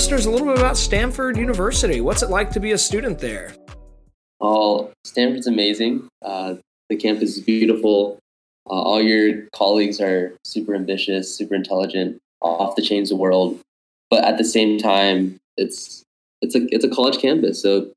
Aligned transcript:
listeners 0.00 0.24
a 0.24 0.30
little 0.30 0.46
bit 0.46 0.56
about 0.56 0.78
Stanford 0.78 1.36
University. 1.36 2.00
What's 2.00 2.22
it 2.22 2.30
like 2.30 2.48
to 2.52 2.58
be 2.58 2.72
a 2.72 2.78
student 2.78 3.18
there? 3.18 3.52
Oh, 4.40 4.90
Stanford's 5.04 5.46
amazing. 5.46 6.08
Uh, 6.22 6.54
the 6.88 6.96
campus 6.96 7.36
is 7.36 7.44
beautiful. 7.44 8.18
Uh, 8.64 8.80
all 8.80 9.02
your 9.02 9.42
colleagues 9.54 10.00
are 10.00 10.34
super 10.42 10.74
ambitious, 10.74 11.36
super 11.36 11.54
intelligent, 11.54 12.16
off 12.40 12.76
the 12.76 12.82
chains 12.82 13.10
of 13.10 13.18
the 13.18 13.22
world. 13.22 13.60
But 14.08 14.24
at 14.24 14.38
the 14.38 14.44
same 14.44 14.78
time, 14.78 15.36
it's 15.58 16.02
it's 16.40 16.54
a 16.54 16.66
it's 16.74 16.82
a 16.82 16.88
college 16.88 17.18
campus, 17.18 17.60
so 17.60 17.92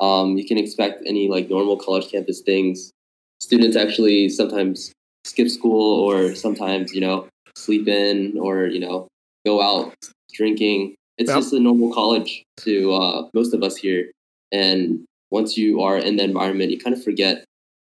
um, 0.00 0.36
you 0.36 0.46
can 0.46 0.58
expect 0.58 1.04
any 1.06 1.26
like 1.30 1.48
normal 1.48 1.78
college 1.78 2.10
campus 2.10 2.42
things. 2.42 2.92
Students 3.40 3.78
actually 3.78 4.28
sometimes 4.28 4.92
skip 5.24 5.48
school, 5.48 6.04
or 6.04 6.34
sometimes 6.34 6.94
you 6.94 7.00
know 7.00 7.28
sleep 7.54 7.88
in, 7.88 8.36
or 8.38 8.66
you 8.66 8.78
know 8.78 9.08
go 9.46 9.62
out 9.62 9.94
drinking. 10.34 10.96
It's 11.18 11.30
Yep. 11.30 11.38
just 11.38 11.52
a 11.52 11.60
normal 11.60 11.92
college 11.92 12.44
to 12.58 12.92
uh, 12.92 13.28
most 13.32 13.54
of 13.54 13.62
us 13.62 13.76
here. 13.76 14.10
And 14.52 15.04
once 15.30 15.56
you 15.56 15.80
are 15.80 15.98
in 15.98 16.16
the 16.16 16.24
environment, 16.24 16.70
you 16.70 16.78
kind 16.78 16.96
of 16.96 17.02
forget 17.02 17.44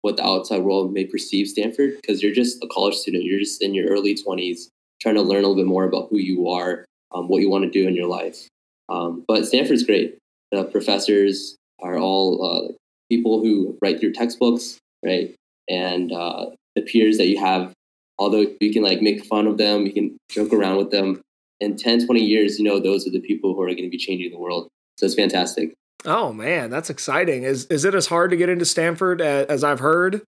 what 0.01 0.17
the 0.17 0.25
outside 0.25 0.63
world 0.63 0.93
may 0.93 1.05
perceive 1.05 1.47
Stanford 1.47 1.95
because 2.01 2.21
you're 2.21 2.33
just 2.33 2.63
a 2.63 2.67
college 2.67 2.95
student. 2.95 3.23
You're 3.23 3.39
just 3.39 3.61
in 3.61 3.73
your 3.73 3.87
early 3.87 4.15
20s 4.15 4.67
trying 5.01 5.15
to 5.15 5.21
learn 5.21 5.43
a 5.43 5.47
little 5.47 5.55
bit 5.55 5.65
more 5.65 5.85
about 5.85 6.07
who 6.09 6.17
you 6.17 6.49
are, 6.49 6.85
um, 7.13 7.27
what 7.27 7.41
you 7.41 7.49
want 7.49 7.63
to 7.63 7.69
do 7.69 7.87
in 7.87 7.95
your 7.95 8.07
life. 8.07 8.47
Um, 8.89 9.23
but 9.27 9.45
Stanford's 9.45 9.83
great. 9.83 10.17
The 10.51 10.65
professors 10.65 11.55
are 11.81 11.97
all 11.97 12.43
uh, 12.43 12.73
people 13.09 13.41
who 13.41 13.77
write 13.81 14.01
your 14.01 14.11
textbooks, 14.11 14.77
right? 15.03 15.33
And 15.69 16.11
uh, 16.11 16.47
the 16.75 16.81
peers 16.81 17.17
that 17.17 17.27
you 17.27 17.39
have, 17.39 17.73
although 18.19 18.45
you 18.59 18.73
can 18.73 18.83
like 18.83 19.01
make 19.01 19.25
fun 19.25 19.47
of 19.47 19.57
them, 19.57 19.85
you 19.85 19.93
can 19.93 20.17
joke 20.29 20.53
around 20.53 20.77
with 20.77 20.91
them. 20.91 21.21
In 21.59 21.77
10, 21.77 22.05
20 22.05 22.19
years, 22.21 22.59
you 22.59 22.65
know, 22.65 22.79
those 22.79 23.07
are 23.07 23.11
the 23.11 23.21
people 23.21 23.53
who 23.53 23.61
are 23.61 23.67
going 23.67 23.83
to 23.83 23.89
be 23.89 23.97
changing 23.97 24.31
the 24.31 24.37
world. 24.37 24.67
So 24.97 25.05
it's 25.05 25.15
fantastic. 25.15 25.73
Oh 26.05 26.33
man, 26.33 26.69
that's 26.69 26.89
exciting. 26.89 27.43
Is 27.43 27.65
is 27.67 27.85
it 27.85 27.95
as 27.95 28.07
hard 28.07 28.31
to 28.31 28.37
get 28.37 28.49
into 28.49 28.65
Stanford 28.65 29.21
as, 29.21 29.45
as 29.47 29.63
I've 29.63 29.79
heard? 29.79 30.21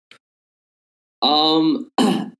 Um, 1.21 1.89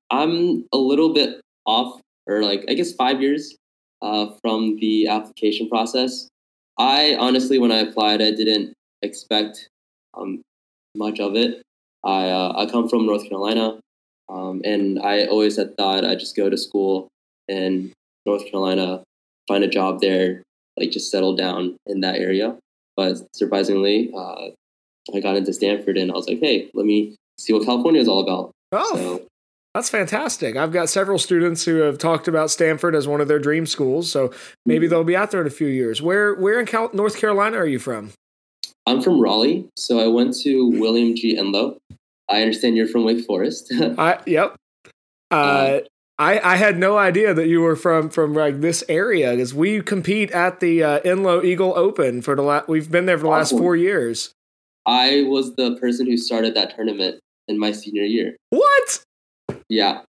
I'm 0.10 0.66
a 0.72 0.78
little 0.78 1.14
bit 1.14 1.42
off, 1.66 2.00
or 2.28 2.44
like 2.44 2.64
I 2.70 2.74
guess 2.76 2.94
five 2.94 3.22
years 3.22 3.56
uh, 4.02 4.28
from 4.42 4.78
the 4.80 5.08
application 5.08 5.68
process. 5.68 6.30
I 6.78 7.16
honestly, 7.20 7.60
when 7.60 7.72
I 7.72 7.80
applied, 7.80 8.22
I 8.22 8.32
didn't 8.32 8.74
expect 9.02 9.70
um, 10.14 10.42
much 10.96 11.20
of 11.20 11.36
it. 11.36 11.62
I 12.06 12.30
uh, 12.30 12.54
I 12.56 12.66
come 12.68 12.88
from 12.88 13.06
North 13.06 13.28
Carolina, 13.28 13.80
um, 14.30 14.62
and 14.64 15.00
I 15.00 15.26
always 15.26 15.58
had 15.58 15.76
thought 15.76 16.06
I'd 16.06 16.20
just 16.20 16.38
go 16.38 16.50
to 16.50 16.58
school 16.58 17.10
in 17.50 17.92
North 18.26 18.46
Carolina, 18.50 19.04
find 19.48 19.64
a 19.64 19.68
job 19.68 20.02
there, 20.02 20.44
like 20.78 20.92
just 20.92 21.12
settle 21.12 21.36
down 21.36 21.78
in 21.88 22.02
that 22.02 22.16
area. 22.16 22.58
But 22.96 23.18
surprisingly, 23.34 24.12
uh, 24.16 24.50
I 25.14 25.20
got 25.20 25.36
into 25.36 25.54
Stanford, 25.54 25.98
and 25.98 26.12
I 26.12 26.16
was 26.16 26.28
like, 26.28 26.40
hey, 26.40 26.70
let 26.74 26.86
me 26.86 27.16
see 27.38 27.54
what 27.54 27.66
California 27.66 28.02
is 28.02 28.08
all 28.08 28.22
about. 28.22 28.52
Oh, 28.72 28.96
So 28.96 29.28
that's 29.74 29.90
fantastic. 29.90 30.56
I've 30.56 30.72
got 30.72 30.90
several 30.90 31.20
students 31.20 31.66
who 31.66 31.78
have 31.78 31.98
talked 31.98 32.28
about 32.28 32.50
Stanford 32.50 32.96
as 32.96 33.08
one 33.08 33.22
of 33.22 33.28
their 33.28 33.40
dream 33.40 33.66
schools, 33.66 34.10
so 34.10 34.34
maybe 34.66 34.88
they'll 34.88 35.04
be 35.04 35.18
out 35.18 35.32
there 35.32 35.42
in 35.42 35.48
a 35.48 35.52
few 35.52 35.68
years. 35.68 36.02
Where 36.02 36.34
where 36.36 36.60
in 36.60 36.66
Cal- 36.66 36.92
North 36.94 37.18
Carolina 37.20 37.58
are 37.58 37.68
you 37.68 37.80
from? 37.80 38.12
I'm 38.88 39.02
from 39.02 39.20
Raleigh, 39.20 39.68
so 39.76 40.00
I 40.00 40.08
went 40.08 40.36
to 40.42 40.70
William 40.80 41.16
G. 41.16 41.36
Enloe. 41.38 41.78
I 42.30 42.42
understand 42.42 42.78
you're 42.78 42.88
from 42.88 43.04
Wake 43.04 43.26
Forest. 43.26 43.74
I 43.98 44.20
yep. 44.26 44.56
Uh, 45.30 45.80
I 46.18 46.40
I 46.40 46.56
had 46.56 46.78
no 46.78 46.98
idea 46.98 47.34
that 47.34 47.48
you 47.48 47.62
were 47.62 47.76
from 47.76 48.10
from 48.10 48.34
like 48.34 48.62
this 48.62 48.84
area 48.88 49.32
because 49.32 49.54
we 49.54 49.82
compete 49.82 50.32
at 50.32 50.60
the 50.62 50.82
uh, 50.84 51.00
Enloe 51.02 51.44
Eagle 51.44 51.74
Open 51.78 52.22
for 52.22 52.36
the 52.36 52.42
la- 52.42 52.64
we've 52.68 52.90
been 52.90 53.06
there 53.06 53.18
for 53.18 53.24
the 53.24 53.30
last 53.30 53.52
four 53.52 53.76
years. 53.76 54.32
I 54.86 55.24
was 55.28 55.56
the 55.56 55.76
person 55.78 56.06
who 56.06 56.16
started 56.16 56.54
that 56.56 56.76
tournament 56.76 57.20
in 57.48 57.60
my 57.60 57.72
senior 57.72 58.04
year. 58.04 58.38
What? 58.52 59.04
Yeah, 59.68 60.02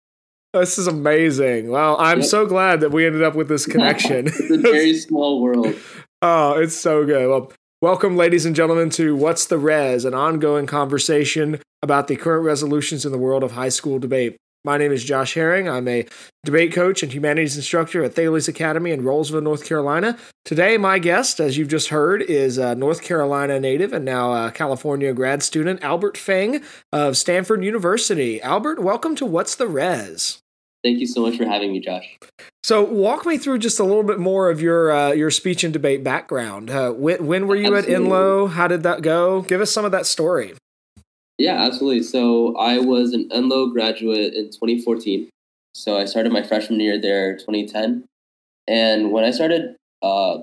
This 0.53 0.77
is 0.77 0.85
amazing. 0.87 1.69
Well, 1.69 1.95
I'm 1.99 2.19
Yep. 2.19 2.27
so 2.27 2.45
glad 2.45 2.81
that 2.81 2.91
we 2.91 3.05
ended 3.05 3.23
up 3.23 3.35
with 3.35 3.47
this 3.47 3.65
connection. 3.73 4.27
it's 4.27 4.49
a 4.51 4.57
very 4.57 4.93
small 5.07 5.41
world. 5.41 5.73
oh, 6.21 6.53
it's 6.59 6.75
so 6.75 7.05
good. 7.05 7.27
Well, 7.29 7.51
welcome, 7.81 8.15
ladies 8.17 8.45
and 8.45 8.55
gentlemen, 8.55 8.89
to 8.91 9.15
What's 9.15 9.45
the 9.45 9.57
Res, 9.57 10.03
an 10.05 10.13
ongoing 10.13 10.65
conversation 10.67 11.61
about 11.81 12.07
the 12.09 12.15
current 12.17 12.43
resolutions 12.45 13.05
in 13.05 13.11
the 13.13 13.17
world 13.17 13.43
of 13.43 13.53
high 13.53 13.69
school 13.69 13.97
debate. 13.97 14.35
My 14.65 14.77
name 14.77 14.91
is 14.91 15.03
Josh 15.03 15.35
Herring. 15.35 15.69
I'm 15.69 15.87
a 15.87 16.07
debate 16.43 16.73
coach 16.73 17.03
and 17.03 17.13
humanities 17.13 17.55
instructor 17.55 18.03
at 18.03 18.15
Thales 18.15 18.47
Academy 18.47 18.89
in 18.89 19.03
Rolesville, 19.03 19.43
North 19.43 19.63
Carolina. 19.63 20.17
Today, 20.43 20.75
my 20.79 20.97
guest, 20.97 21.39
as 21.39 21.55
you've 21.55 21.67
just 21.67 21.89
heard, 21.89 22.23
is 22.23 22.57
a 22.57 22.73
North 22.73 23.03
Carolina 23.03 23.59
native 23.59 23.93
and 23.93 24.03
now 24.03 24.47
a 24.47 24.51
California 24.51 25.13
grad 25.13 25.43
student, 25.43 25.83
Albert 25.83 26.17
Feng 26.17 26.63
of 26.91 27.15
Stanford 27.15 27.63
University. 27.63 28.41
Albert, 28.41 28.79
welcome 28.79 29.15
to 29.17 29.25
What's 29.27 29.53
the 29.53 29.67
Res. 29.67 30.39
Thank 30.83 30.97
you 30.97 31.05
so 31.05 31.21
much 31.21 31.37
for 31.37 31.45
having 31.45 31.71
me, 31.71 31.79
Josh. 31.79 32.17
So, 32.63 32.83
walk 32.83 33.27
me 33.27 33.37
through 33.37 33.59
just 33.59 33.79
a 33.79 33.83
little 33.83 34.01
bit 34.01 34.17
more 34.17 34.49
of 34.49 34.61
your 34.61 34.91
uh, 34.91 35.11
your 35.11 35.29
speech 35.29 35.63
and 35.63 35.73
debate 35.73 36.03
background. 36.03 36.71
Uh, 36.71 36.89
when, 36.89 37.27
when 37.27 37.47
were 37.47 37.55
you 37.55 37.75
Absolutely. 37.75 37.93
at 37.93 38.01
Enloe? 38.01 38.49
How 38.49 38.67
did 38.67 38.81
that 38.81 39.03
go? 39.03 39.43
Give 39.43 39.61
us 39.61 39.71
some 39.71 39.85
of 39.85 39.91
that 39.91 40.07
story. 40.07 40.55
Yeah, 41.37 41.61
absolutely. 41.61 42.03
So 42.03 42.55
I 42.55 42.79
was 42.79 43.13
an 43.13 43.29
Enloe 43.29 43.71
graduate 43.71 44.33
in 44.33 44.45
2014. 44.45 45.29
So 45.73 45.97
I 45.97 46.05
started 46.05 46.31
my 46.31 46.43
freshman 46.43 46.79
year 46.79 46.99
there, 46.99 47.35
2010. 47.35 48.05
And 48.67 49.11
when 49.11 49.23
I 49.25 49.31
started 49.31 49.75
uh, 50.01 50.39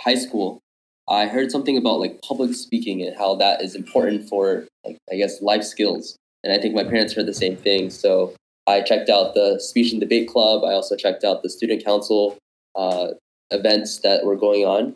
high 0.00 0.14
school, 0.14 0.60
I 1.08 1.26
heard 1.26 1.50
something 1.50 1.76
about 1.76 2.00
like 2.00 2.22
public 2.22 2.54
speaking 2.54 3.02
and 3.02 3.16
how 3.16 3.34
that 3.36 3.62
is 3.62 3.74
important 3.74 4.28
for 4.28 4.66
like 4.84 4.96
I 5.12 5.16
guess 5.16 5.42
life 5.42 5.64
skills. 5.64 6.16
And 6.42 6.52
I 6.52 6.58
think 6.58 6.74
my 6.74 6.84
parents 6.84 7.12
heard 7.12 7.26
the 7.26 7.34
same 7.34 7.56
thing. 7.56 7.90
So 7.90 8.34
I 8.66 8.80
checked 8.80 9.10
out 9.10 9.34
the 9.34 9.58
speech 9.60 9.92
and 9.92 10.00
debate 10.00 10.28
club. 10.28 10.64
I 10.64 10.72
also 10.72 10.96
checked 10.96 11.24
out 11.24 11.42
the 11.42 11.50
student 11.50 11.84
council 11.84 12.38
uh, 12.74 13.08
events 13.50 13.98
that 13.98 14.24
were 14.24 14.36
going 14.36 14.64
on. 14.64 14.94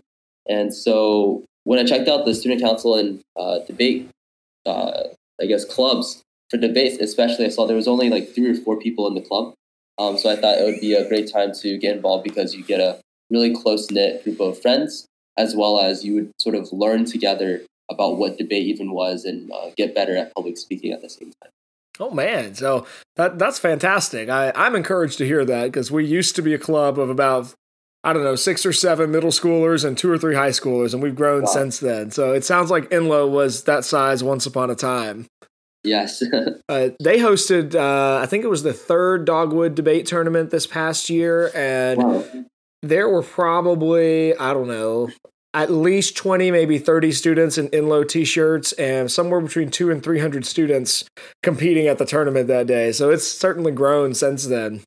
And 0.49 0.75
so 0.75 1.44
when 1.65 1.78
I 1.78 1.84
checked 1.84 2.09
out 2.09 2.25
the 2.25 2.34
student 2.34 2.62
council 2.62 2.97
and 2.99 3.21
uh, 3.37 3.59
debate 3.66 4.09
uh, 4.65 5.04
I 5.41 5.47
guess 5.47 5.65
clubs 5.65 6.22
for 6.50 6.56
debates, 6.56 6.99
especially 6.99 7.47
I 7.47 7.49
saw 7.49 7.67
there 7.67 7.77
was 7.77 7.89
only 7.89 8.11
like 8.11 8.34
three 8.34 8.50
or 8.50 8.55
four 8.55 8.78
people 8.78 9.06
in 9.09 9.15
the 9.15 9.21
club. 9.21 9.55
Um, 9.99 10.19
so 10.19 10.31
I 10.31 10.37
thought 10.37 10.59
it 10.59 10.65
would 10.65 10.81
be 10.81 10.95
a 10.95 11.09
great 11.09 11.31
time 11.31 11.53
to 11.61 11.78
get 11.78 11.97
involved 11.97 12.25
because 12.25 12.55
you 12.55 12.65
get 12.65 12.81
a 12.81 13.00
really 13.31 13.55
close 13.55 13.91
knit 13.91 14.25
group 14.25 14.41
of 14.41 14.61
friends, 14.61 15.06
as 15.37 15.55
well 15.55 15.81
as 15.81 16.05
you 16.05 16.15
would 16.15 16.33
sort 16.41 16.55
of 16.55 16.72
learn 16.72 17.05
together 17.05 17.62
about 17.91 18.17
what 18.17 18.39
debate 18.39 18.67
even 18.67 18.93
was 18.93 19.25
and 19.25 19.50
uh, 19.53 19.71
get 19.77 19.95
better 19.95 20.17
at 20.17 20.34
public 20.34 20.56
speaking 20.56 20.93
at 20.93 21.03
the 21.03 21.09
same 21.09 21.33
time. 21.43 21.51
Oh 22.01 22.11
man, 22.11 22.55
so 22.56 22.87
that 23.15 23.39
that's 23.39 23.61
fantastic. 23.61 24.28
I, 24.28 24.53
I'm 24.56 24.75
encouraged 24.75 25.19
to 25.19 25.27
hear 25.27 25.45
that 25.45 25.66
because 25.66 25.93
we 25.93 26.05
used 26.05 26.34
to 26.37 26.43
be 26.43 26.55
a 26.55 26.59
club 26.59 26.99
of 26.99 27.09
about 27.09 27.55
I 28.04 28.12
don't 28.12 28.22
know 28.22 28.37
six 28.37 28.66
or 28.66 28.72
seven 28.72 29.10
middle 29.10 29.31
schoolers 29.31 29.84
and 29.84 29.97
two 29.97 30.10
or 30.10 30.18
three 30.18 30.34
high 30.34 30.51
schoolers, 30.51 30.92
and 30.92 31.03
we've 31.03 31.16
grown 31.16 31.42
Wow. 31.42 31.48
since 31.48 31.78
then. 31.80 32.10
So 32.10 32.33
it 32.33 32.45
sounds 32.45 32.71
like 32.71 32.91
Enloe 32.91 33.28
was 33.30 33.65
that 33.65 33.84
size 33.84 34.22
once 34.22 34.45
upon 34.47 34.71
a 34.71 34.74
time. 34.74 35.27
Yes. 35.83 36.22
Uh, 36.68 36.89
they 37.03 37.18
hosted, 37.18 37.74
uh, 37.74 38.18
I 38.22 38.27
think 38.27 38.42
it 38.42 38.48
was 38.48 38.62
the 38.62 38.72
third 38.72 39.27
Dogwood 39.27 39.74
debate 39.74 40.06
tournament 40.06 40.51
this 40.51 40.66
past 40.66 41.10
year, 41.10 41.51
and 41.54 42.03
wow. 42.03 42.24
there 42.83 43.06
were 43.09 43.22
probably 43.22 44.34
I 44.36 44.54
don't 44.54 44.68
know 44.68 45.10
at 45.53 45.71
least 45.71 46.16
20 46.16 46.51
maybe 46.51 46.78
30 46.78 47.12
students 47.12 47.59
in 47.59 47.68
Enloe 47.68 48.09
t-shirts 48.09 48.72
and 48.72 49.12
somewhere 49.12 49.41
between 49.41 49.71
2 49.71 49.91
and 49.91 50.03
300 50.03 50.45
students 50.45 51.04
competing 51.45 51.86
at 51.86 51.98
the 51.98 52.04
tournament 52.06 52.48
that 52.48 52.66
day 52.66 52.91
so 52.91 53.10
it's 53.10 53.28
certainly 53.28 53.71
grown 53.71 54.15
since 54.15 54.47
then 54.47 54.83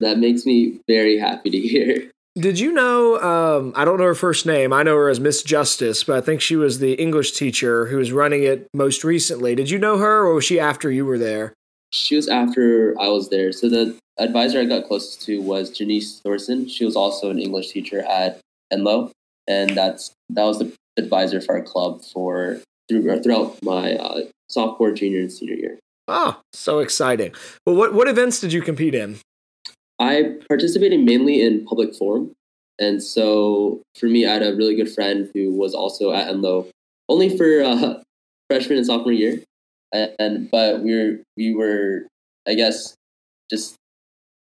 That 0.00 0.18
makes 0.18 0.44
me 0.46 0.78
very 0.86 1.18
happy 1.18 1.50
to 1.50 1.58
hear. 1.58 2.10
Did 2.36 2.58
you 2.58 2.72
know 2.72 3.20
um, 3.20 3.72
i 3.76 3.84
don't 3.84 3.98
know 3.98 4.04
her 4.04 4.14
first 4.14 4.44
name 4.46 4.72
i 4.72 4.82
know 4.82 4.96
her 4.96 5.08
as 5.08 5.20
miss 5.20 5.42
justice 5.42 6.02
but 6.04 6.16
i 6.16 6.20
think 6.20 6.40
she 6.40 6.56
was 6.56 6.78
the 6.78 6.94
english 6.94 7.32
teacher 7.32 7.86
who 7.86 7.96
was 7.96 8.10
running 8.12 8.42
it 8.42 8.66
most 8.74 9.04
recently 9.04 9.54
did 9.54 9.70
you 9.70 9.78
know 9.78 9.98
her 9.98 10.26
or 10.26 10.34
was 10.34 10.44
she 10.44 10.58
after 10.58 10.90
you 10.90 11.04
were 11.06 11.18
there 11.18 11.52
She 11.92 12.16
was 12.16 12.26
after 12.26 12.92
I 12.98 13.06
was 13.06 13.28
there. 13.30 13.52
So 13.52 13.68
the 13.70 13.94
advisor 14.18 14.58
I 14.58 14.64
got 14.64 14.88
closest 14.88 15.22
to 15.26 15.38
was 15.40 15.70
Janice 15.70 16.18
Thorson. 16.18 16.66
She 16.66 16.84
was 16.84 16.96
also 16.96 17.30
an 17.30 17.38
English 17.38 17.70
teacher 17.70 18.00
at 18.02 18.40
Enloe, 18.72 19.12
and 19.46 19.70
that's 19.78 20.10
that 20.34 20.42
was 20.42 20.58
the 20.58 20.72
advisor 20.98 21.40
for 21.40 21.54
our 21.54 21.62
club 21.62 22.02
for 22.02 22.58
through, 22.88 23.22
throughout 23.22 23.54
my 23.62 23.94
uh, 23.94 24.22
sophomore, 24.50 24.90
junior, 24.90 25.20
and 25.20 25.30
senior 25.32 25.54
year. 25.54 25.78
oh 26.08 26.40
so 26.52 26.80
exciting 26.80 27.30
well 27.64 27.76
what, 27.76 27.94
what 27.94 28.08
events 28.08 28.40
did 28.42 28.52
you 28.52 28.60
compete 28.60 28.94
in 28.94 29.18
I 29.98 30.36
participated 30.48 31.00
mainly 31.00 31.42
in 31.42 31.64
public 31.64 31.94
forum, 31.94 32.32
and 32.78 33.02
so 33.02 33.82
for 33.98 34.06
me, 34.06 34.26
I 34.26 34.34
had 34.34 34.42
a 34.42 34.56
really 34.56 34.74
good 34.74 34.92
friend 34.92 35.30
who 35.34 35.52
was 35.52 35.74
also 35.74 36.12
at 36.12 36.28
Enloe, 36.28 36.68
only 37.08 37.36
for 37.36 37.62
uh, 37.62 38.02
freshman 38.50 38.78
and 38.78 38.86
sophomore 38.86 39.12
year, 39.12 39.42
and, 39.92 40.12
and 40.18 40.50
but 40.50 40.80
we 40.80 40.94
were 40.94 41.18
we 41.36 41.54
were 41.54 42.06
I 42.46 42.54
guess 42.54 42.94
just 43.50 43.76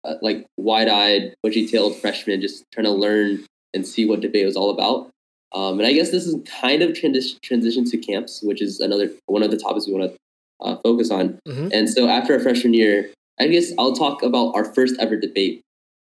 uh, 0.06 0.16
like 0.22 0.46
wide-eyed, 0.58 1.34
bushy-tailed 1.44 1.96
freshmen, 1.98 2.42
just 2.42 2.64
trying 2.74 2.86
to 2.86 2.92
learn 2.92 3.46
and 3.74 3.88
see 3.88 4.06
what 4.06 4.22
debate 4.22 4.46
was 4.46 4.56
all 4.56 4.70
about. 4.70 5.10
Um, 5.54 5.80
and 5.80 5.88
I 5.88 5.94
guess 5.94 6.12
this 6.12 6.26
is 6.26 6.36
kind 6.62 6.82
of 6.82 6.94
trans- 6.94 7.40
transition 7.44 7.86
to 7.86 7.98
camps, 7.98 8.42
which 8.44 8.62
is 8.62 8.80
another 8.80 9.12
one 9.28 9.44
of 9.44 9.52
the 9.52 9.58
topics 9.58 9.88
we 9.88 9.94
want 9.94 10.12
to 10.12 10.18
uh, 10.66 10.78
focus 10.78 11.12
on. 11.12 11.40
Mm-hmm. 11.48 11.70
And 11.72 11.90
so 11.90 12.08
after 12.08 12.34
our 12.34 12.40
freshman 12.40 12.74
year, 12.74 13.10
I 13.40 13.48
guess 13.48 13.72
I'll 13.78 13.96
talk 13.96 14.24
about 14.24 14.54
our 14.56 14.74
first 14.74 14.96
ever 15.00 15.18
debate 15.18 15.62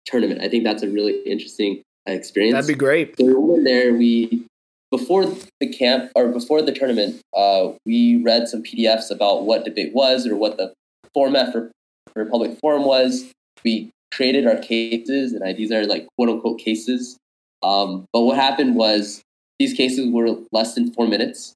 tournament. 0.05 0.41
I 0.41 0.49
think 0.49 0.63
that's 0.63 0.83
a 0.83 0.89
really 0.89 1.21
interesting 1.23 1.81
experience. 2.05 2.53
That'd 2.53 2.67
be 2.67 2.75
great. 2.75 3.17
So 3.17 3.25
we 3.25 3.33
went 3.35 3.63
there. 3.65 3.93
We 3.93 4.45
before 4.91 5.25
the 5.59 5.71
camp 5.71 6.11
or 6.15 6.29
before 6.29 6.61
the 6.61 6.71
tournament, 6.71 7.21
uh, 7.35 7.69
we 7.85 8.21
read 8.23 8.47
some 8.47 8.63
PDFs 8.63 9.11
about 9.11 9.43
what 9.43 9.65
debate 9.65 9.93
was 9.93 10.25
or 10.25 10.35
what 10.35 10.57
the 10.57 10.73
format 11.13 11.51
for, 11.51 11.71
for 12.13 12.25
public 12.25 12.57
forum 12.59 12.85
was. 12.85 13.31
We 13.63 13.91
created 14.11 14.47
our 14.47 14.57
cases, 14.57 15.33
and 15.33 15.57
these 15.57 15.71
are 15.71 15.85
like 15.85 16.07
quote 16.17 16.29
unquote 16.29 16.59
cases. 16.59 17.17
Um, 17.61 18.05
but 18.13 18.21
what 18.21 18.37
happened 18.37 18.75
was 18.75 19.21
these 19.59 19.73
cases 19.73 20.09
were 20.09 20.37
less 20.51 20.75
than 20.75 20.93
four 20.93 21.07
minutes, 21.07 21.53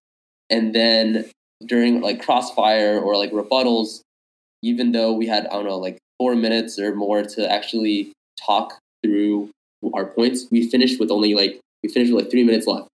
and 0.49 0.75
then 0.75 1.29
during 1.65 2.01
like 2.01 2.21
crossfire 2.21 2.99
or 2.99 3.15
like 3.15 3.31
rebuttals, 3.31 4.01
even 4.63 4.91
though 4.91 5.13
we 5.13 5.27
had 5.27 5.45
I 5.47 5.51
don't 5.51 5.65
know 5.65 5.77
like 5.77 5.99
four 6.17 6.35
minutes 6.35 6.79
or 6.79 6.95
more 6.95 7.21
to 7.21 7.51
actually 7.51 8.13
talk 8.43 8.79
through 9.03 9.49
our 9.93 10.05
points, 10.05 10.47
we 10.49 10.69
finished 10.69 10.99
with 10.99 11.11
only 11.11 11.35
like 11.35 11.59
we 11.83 11.89
finished 11.89 12.11
with 12.11 12.23
like 12.23 12.31
three 12.31 12.43
minutes 12.43 12.65
left 12.65 12.87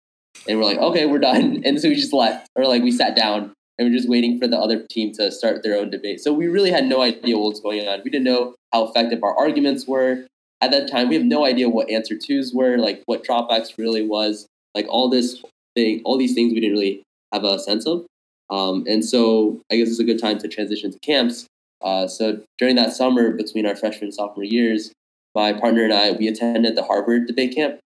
and 0.48 0.58
we're 0.58 0.66
like, 0.66 0.78
okay, 0.78 1.06
we're 1.06 1.20
done. 1.20 1.62
And 1.66 1.80
so 1.80 1.90
we 1.90 1.96
just 1.96 2.14
left, 2.14 2.48
or 2.56 2.66
like 2.66 2.84
we 2.84 2.92
sat 2.92 3.16
down 3.16 3.54
and 3.78 3.88
we're 3.88 3.96
just 3.96 4.10
waiting 4.10 4.40
for 4.40 4.48
the 4.48 4.58
other 4.58 4.86
team 4.90 5.12
to 5.14 5.32
start 5.32 5.64
their 5.64 5.78
own 5.78 5.90
debate. 5.90 6.20
So 6.20 6.34
we 6.34 6.48
really 6.48 6.72
had 6.72 6.86
no 6.86 7.02
idea 7.02 7.38
what 7.38 7.52
was 7.52 7.60
going 7.60 7.88
on. 7.88 8.02
We 8.04 8.10
didn't 8.10 8.26
know 8.26 8.56
how 8.74 8.88
effective 8.88 9.24
our 9.24 9.38
arguments 9.38 9.88
were. 9.88 10.26
At 10.62 10.72
that 10.72 10.92
time, 10.92 11.08
we 11.08 11.16
have 11.16 11.24
no 11.24 11.46
idea 11.46 11.70
what 11.70 11.90
answer 11.90 12.18
twos 12.18 12.54
were, 12.54 12.78
like 12.78 13.02
what 13.06 13.24
dropbacks 13.24 13.78
really 13.78 14.06
was, 14.06 14.48
like 14.76 14.86
all 14.90 15.10
this 15.10 15.42
thing, 15.76 16.02
all 16.04 16.18
these 16.18 16.34
things 16.34 16.54
we 16.54 16.60
didn't 16.60 16.76
really 16.76 17.04
have 17.34 17.44
a 17.44 17.58
sense 17.60 17.86
of. 17.88 18.06
Um, 18.50 18.84
and 18.88 19.06
so 19.06 19.62
I 19.72 19.78
guess 19.78 19.90
it's 19.90 20.00
a 20.00 20.04
good 20.04 20.20
time 20.20 20.40
to 20.40 20.48
transition 20.48 20.92
to 20.92 21.00
camps. 21.00 21.46
Uh, 21.82 22.08
so 22.08 22.42
during 22.58 22.76
that 22.76 22.94
summer 22.94 23.32
between 23.32 23.66
our 23.66 23.76
freshman 23.76 24.06
and 24.06 24.14
sophomore 24.14 24.44
years, 24.44 24.92
my 25.36 25.54
partner 25.54 25.84
and 25.84 25.94
I, 25.94 26.12
we 26.12 26.28
attended 26.28 26.76
the 26.76 26.84
Harvard 26.84 27.28
debate 27.28 27.56
camp. 27.56 27.80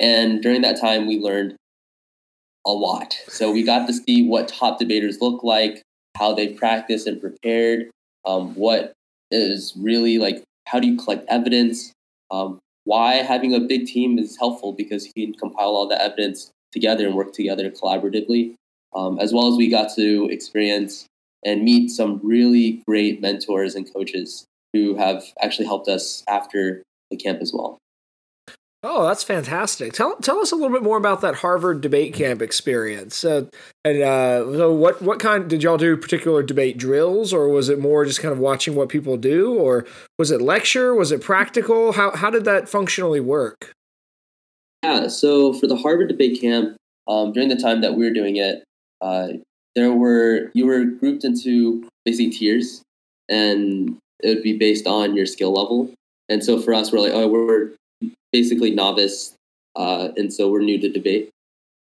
And 0.00 0.42
during 0.42 0.62
that 0.62 0.80
time, 0.80 1.06
we 1.06 1.18
learned 1.18 1.54
a 2.66 2.70
lot. 2.70 3.16
So 3.28 3.52
we 3.52 3.62
got 3.62 3.86
to 3.86 3.92
see 3.92 4.26
what 4.26 4.48
top 4.48 4.78
debaters 4.78 5.18
look 5.20 5.42
like, 5.44 5.82
how 6.16 6.34
they 6.34 6.48
practice 6.48 7.06
and 7.06 7.20
prepared, 7.20 7.90
um, 8.24 8.54
what 8.54 8.92
is 9.30 9.74
really 9.76 10.18
like, 10.18 10.42
how 10.66 10.80
do 10.80 10.88
you 10.88 10.96
collect 10.96 11.24
evidence, 11.28 11.92
um, 12.30 12.58
why 12.84 13.14
having 13.16 13.54
a 13.54 13.60
big 13.60 13.86
team 13.86 14.18
is 14.18 14.36
helpful 14.36 14.72
because 14.72 15.06
you 15.14 15.26
can 15.26 15.34
compile 15.34 15.68
all 15.68 15.88
the 15.88 16.00
evidence 16.00 16.50
together 16.72 17.06
and 17.06 17.14
work 17.14 17.32
together 17.32 17.70
collaboratively, 17.70 18.54
um, 18.94 19.18
as 19.18 19.32
well 19.32 19.50
as 19.50 19.56
we 19.56 19.68
got 19.68 19.94
to 19.94 20.28
experience 20.30 21.06
and 21.44 21.62
meet 21.62 21.90
some 21.90 22.20
really 22.22 22.82
great 22.86 23.20
mentors 23.20 23.74
and 23.74 23.92
coaches 23.92 24.46
who 24.72 24.96
have 24.96 25.22
actually 25.40 25.66
helped 25.66 25.88
us 25.88 26.24
after 26.28 26.82
the 27.10 27.16
camp 27.16 27.40
as 27.40 27.52
well. 27.52 27.78
Oh, 28.86 29.06
that's 29.06 29.24
fantastic. 29.24 29.94
Tell 29.94 30.14
tell 30.16 30.40
us 30.40 30.52
a 30.52 30.56
little 30.56 30.70
bit 30.70 30.82
more 30.82 30.98
about 30.98 31.22
that 31.22 31.36
Harvard 31.36 31.80
debate 31.80 32.12
camp 32.12 32.42
experience. 32.42 33.24
Uh, 33.24 33.46
and 33.82 34.02
uh, 34.02 34.44
so, 34.44 34.74
what 34.74 35.00
what 35.00 35.20
kind 35.20 35.48
did 35.48 35.62
y'all 35.62 35.78
do? 35.78 35.96
Particular 35.96 36.42
debate 36.42 36.76
drills, 36.76 37.32
or 37.32 37.48
was 37.48 37.70
it 37.70 37.78
more 37.78 38.04
just 38.04 38.20
kind 38.20 38.30
of 38.30 38.38
watching 38.38 38.74
what 38.74 38.90
people 38.90 39.16
do, 39.16 39.54
or 39.54 39.86
was 40.18 40.30
it 40.30 40.42
lecture? 40.42 40.94
Was 40.94 41.12
it 41.12 41.22
practical? 41.22 41.92
How 41.92 42.14
how 42.14 42.28
did 42.28 42.44
that 42.44 42.68
functionally 42.68 43.20
work? 43.20 43.72
Yeah, 44.82 45.08
so 45.08 45.54
for 45.54 45.66
the 45.66 45.76
Harvard 45.76 46.08
debate 46.08 46.38
camp, 46.38 46.76
um, 47.08 47.32
during 47.32 47.48
the 47.48 47.56
time 47.56 47.80
that 47.80 47.94
we 47.94 48.04
were 48.04 48.12
doing 48.12 48.36
it, 48.36 48.64
uh, 49.00 49.28
there 49.74 49.92
were 49.92 50.50
you 50.54 50.66
were 50.66 50.84
grouped 50.84 51.24
into 51.24 51.88
basically 52.04 52.30
tiers, 52.30 52.82
and 53.28 53.96
it 54.20 54.28
would 54.28 54.42
be 54.42 54.56
based 54.56 54.86
on 54.86 55.16
your 55.16 55.26
skill 55.26 55.52
level. 55.52 55.92
And 56.28 56.42
so 56.42 56.60
for 56.60 56.72
us, 56.72 56.90
we're 56.90 57.00
like, 57.00 57.12
oh, 57.12 57.28
we're 57.28 57.72
basically 58.32 58.70
novice, 58.70 59.34
uh, 59.76 60.08
and 60.16 60.32
so 60.32 60.50
we're 60.50 60.62
new 60.62 60.80
to 60.80 60.90
debate. 60.90 61.30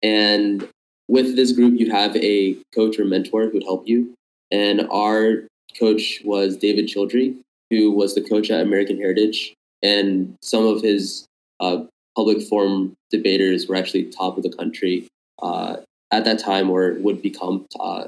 And 0.03 0.69
with 1.09 1.37
this 1.37 1.53
group, 1.53 1.79
you 1.79 1.91
have 1.91 2.17
a 2.17 2.57
coach 2.75 2.99
or 2.99 3.05
mentor 3.05 3.47
who 3.47 3.53
would 3.53 3.65
help 3.65 3.87
you. 3.87 4.15
And 4.51 4.89
our 4.91 5.45
coach 5.79 6.21
was 6.25 6.57
David 6.57 6.87
Childry, 6.87 7.37
who 7.71 7.91
was 7.91 8.15
the 8.15 8.21
coach 8.21 8.51
at 8.51 8.61
American 8.61 8.97
Heritage, 8.97 9.55
and 9.83 10.37
some 10.43 10.67
of 10.67 10.83
his 10.83 11.27
uh, 11.61 11.85
public 12.17 12.43
forum 12.43 12.95
debaters 13.11 13.69
were 13.69 13.77
actually 13.77 14.05
top 14.05 14.37
of 14.37 14.43
the 14.43 14.53
country 14.53 15.07
uh, 15.41 15.77
at 16.13 16.25
that 16.25 16.39
time, 16.39 16.71
or 16.71 16.95
would 16.99 17.23
become 17.23 17.67
uh, 17.81 18.05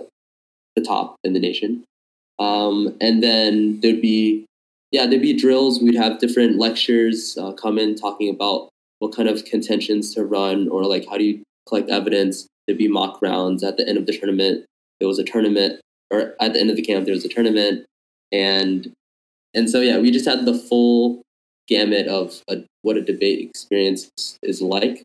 the 0.77 0.83
top 0.83 1.17
in 1.25 1.33
the 1.33 1.41
nation. 1.41 1.85
Um, 2.39 2.97
and 3.01 3.23
then 3.23 3.81
there'd 3.81 4.03
be 4.03 4.45
yeah, 4.91 5.07
there'd 5.07 5.23
be 5.23 5.37
drills. 5.37 5.83
We'd 5.83 5.97
have 5.97 6.21
different 6.21 6.57
lectures 6.57 7.37
uh, 7.37 7.53
come 7.53 7.79
in 7.79 7.97
talking 7.97 8.31
about 8.31 8.69
what 9.01 9.15
kind 9.15 9.29
of 9.29 9.45
contentions 9.45 10.15
to 10.15 10.25
run 10.25 10.69
or 10.69 10.85
like 10.85 11.05
how 11.09 11.19
do 11.19 11.25
you 11.25 11.43
collect 11.69 11.91
evidence. 11.91 12.47
There'd 12.67 12.79
be 12.79 12.89
mock 12.89 13.21
rounds 13.21 13.65
at 13.65 13.77
the 13.77 13.89
end 13.89 13.99
of 13.99 14.07
the 14.07 14.17
tournament. 14.17 14.65
There 15.01 15.09
was 15.09 15.19
a 15.19 15.25
tournament, 15.25 15.81
or 16.11 16.35
at 16.41 16.53
the 16.53 16.61
end 16.61 16.71
of 16.71 16.77
the 16.77 16.83
camp, 16.83 17.05
there 17.05 17.15
was 17.15 17.25
a 17.25 17.29
tournament, 17.29 17.85
and 18.31 18.93
and 19.53 19.69
so 19.69 19.81
yeah, 19.81 19.99
we 19.99 20.11
just 20.11 20.27
had 20.27 20.45
the 20.45 20.55
full 20.55 21.23
gamut 21.67 22.07
of 22.07 22.43
a, 22.49 22.59
what 22.83 22.97
a 22.97 23.03
debate 23.03 23.49
experience 23.49 24.11
is 24.43 24.63
like. 24.63 25.03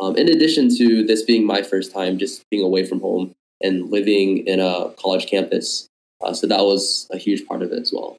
Um, 0.00 0.16
in 0.16 0.28
addition 0.28 0.74
to 0.76 1.04
this 1.04 1.22
being 1.22 1.44
my 1.44 1.62
first 1.62 1.92
time 1.92 2.18
just 2.18 2.48
being 2.50 2.64
away 2.64 2.84
from 2.84 3.00
home 3.00 3.32
and 3.62 3.90
living 3.90 4.46
in 4.46 4.58
a 4.58 4.90
college 4.98 5.26
campus, 5.26 5.88
uh, 6.22 6.32
so 6.32 6.46
that 6.46 6.60
was 6.60 7.06
a 7.12 7.18
huge 7.18 7.46
part 7.46 7.62
of 7.62 7.70
it 7.72 7.80
as 7.80 7.92
well. 7.92 8.16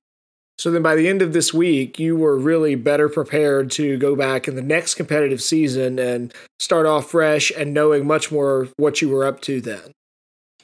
So 0.59 0.69
then 0.69 0.83
by 0.83 0.95
the 0.95 1.07
end 1.07 1.23
of 1.23 1.33
this 1.33 1.55
week, 1.55 1.97
you 1.97 2.15
were 2.15 2.38
really 2.38 2.75
better 2.75 3.09
prepared 3.09 3.71
to 3.71 3.97
go 3.97 4.15
back 4.15 4.47
in 4.47 4.55
the 4.55 4.61
next 4.61 4.93
competitive 4.93 5.41
season 5.41 5.97
and 5.97 6.31
start 6.59 6.85
off 6.85 7.09
fresh 7.09 7.51
and 7.57 7.73
knowing 7.73 8.05
much 8.05 8.31
more 8.31 8.67
what 8.77 9.01
you 9.01 9.09
were 9.09 9.25
up 9.25 9.41
to 9.41 9.59
then. 9.59 9.91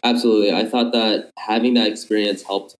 Absolutely. 0.03 0.53
I 0.53 0.65
thought 0.65 0.91
that 0.93 1.31
having 1.39 1.73
that 1.73 1.87
experience 1.87 2.43
helped 2.43 2.75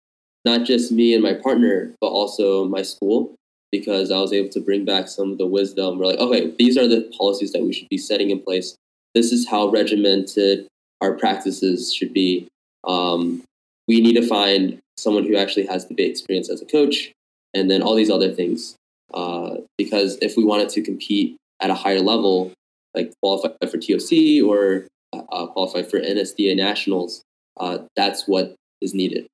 not 0.46 0.64
just 0.64 0.92
me 0.92 1.16
and 1.16 1.24
my 1.24 1.34
partner, 1.34 1.96
but 2.00 2.10
also 2.10 2.66
my 2.66 2.84
school 2.84 3.34
because 3.72 4.12
I 4.12 4.20
was 4.20 4.34
able 4.34 4.50
to 4.50 4.60
bring 4.60 4.86
back 4.86 5.08
some 5.08 5.32
of 5.32 5.38
the 5.38 5.46
wisdom. 5.46 6.00
We're 6.00 6.08
like, 6.08 6.20
okay, 6.20 6.54
these 6.58 6.78
are 6.78 6.88
the 6.88 7.12
policies 7.18 7.52
that 7.52 7.64
we 7.64 7.74
should 7.74 7.90
be 7.90 7.98
setting 7.98 8.30
in 8.30 8.40
place. 8.40 8.76
This 9.14 9.32
is 9.32 9.48
how 9.48 9.68
regimented 9.68 10.68
our 11.02 11.14
practices 11.14 11.94
should 11.94 12.14
be. 12.14 12.48
Um, 12.88 13.44
we 13.88 14.02
need 14.02 14.16
to 14.16 14.28
find 14.28 14.80
someone 14.98 15.26
who 15.26 15.38
actually 15.38 15.66
has 15.68 15.88
the 15.88 16.04
experience 16.04 16.50
as 16.50 16.62
a 16.62 16.66
coach, 16.66 17.12
and 17.54 17.70
then 17.70 17.82
all 17.82 17.96
these 17.96 18.10
other 18.10 18.32
things. 18.32 18.76
Uh, 19.14 19.58
because 19.78 20.18
if 20.22 20.36
we 20.36 20.44
wanted 20.44 20.70
to 20.70 20.82
compete 20.82 21.38
at 21.62 21.70
a 21.70 21.76
higher 21.76 22.00
level, 22.00 22.52
like 22.94 23.14
qualify 23.22 23.50
for 23.70 23.78
TOC 23.78 24.44
or 24.46 24.88
uh, 25.14 25.48
qualify 25.48 25.84
for 25.84 26.00
NSDA 26.00 26.56
nationals, 26.56 27.22
uh, 27.60 27.80
that's 27.96 28.28
what 28.28 28.56
is 28.82 28.94
needed. 28.94 29.28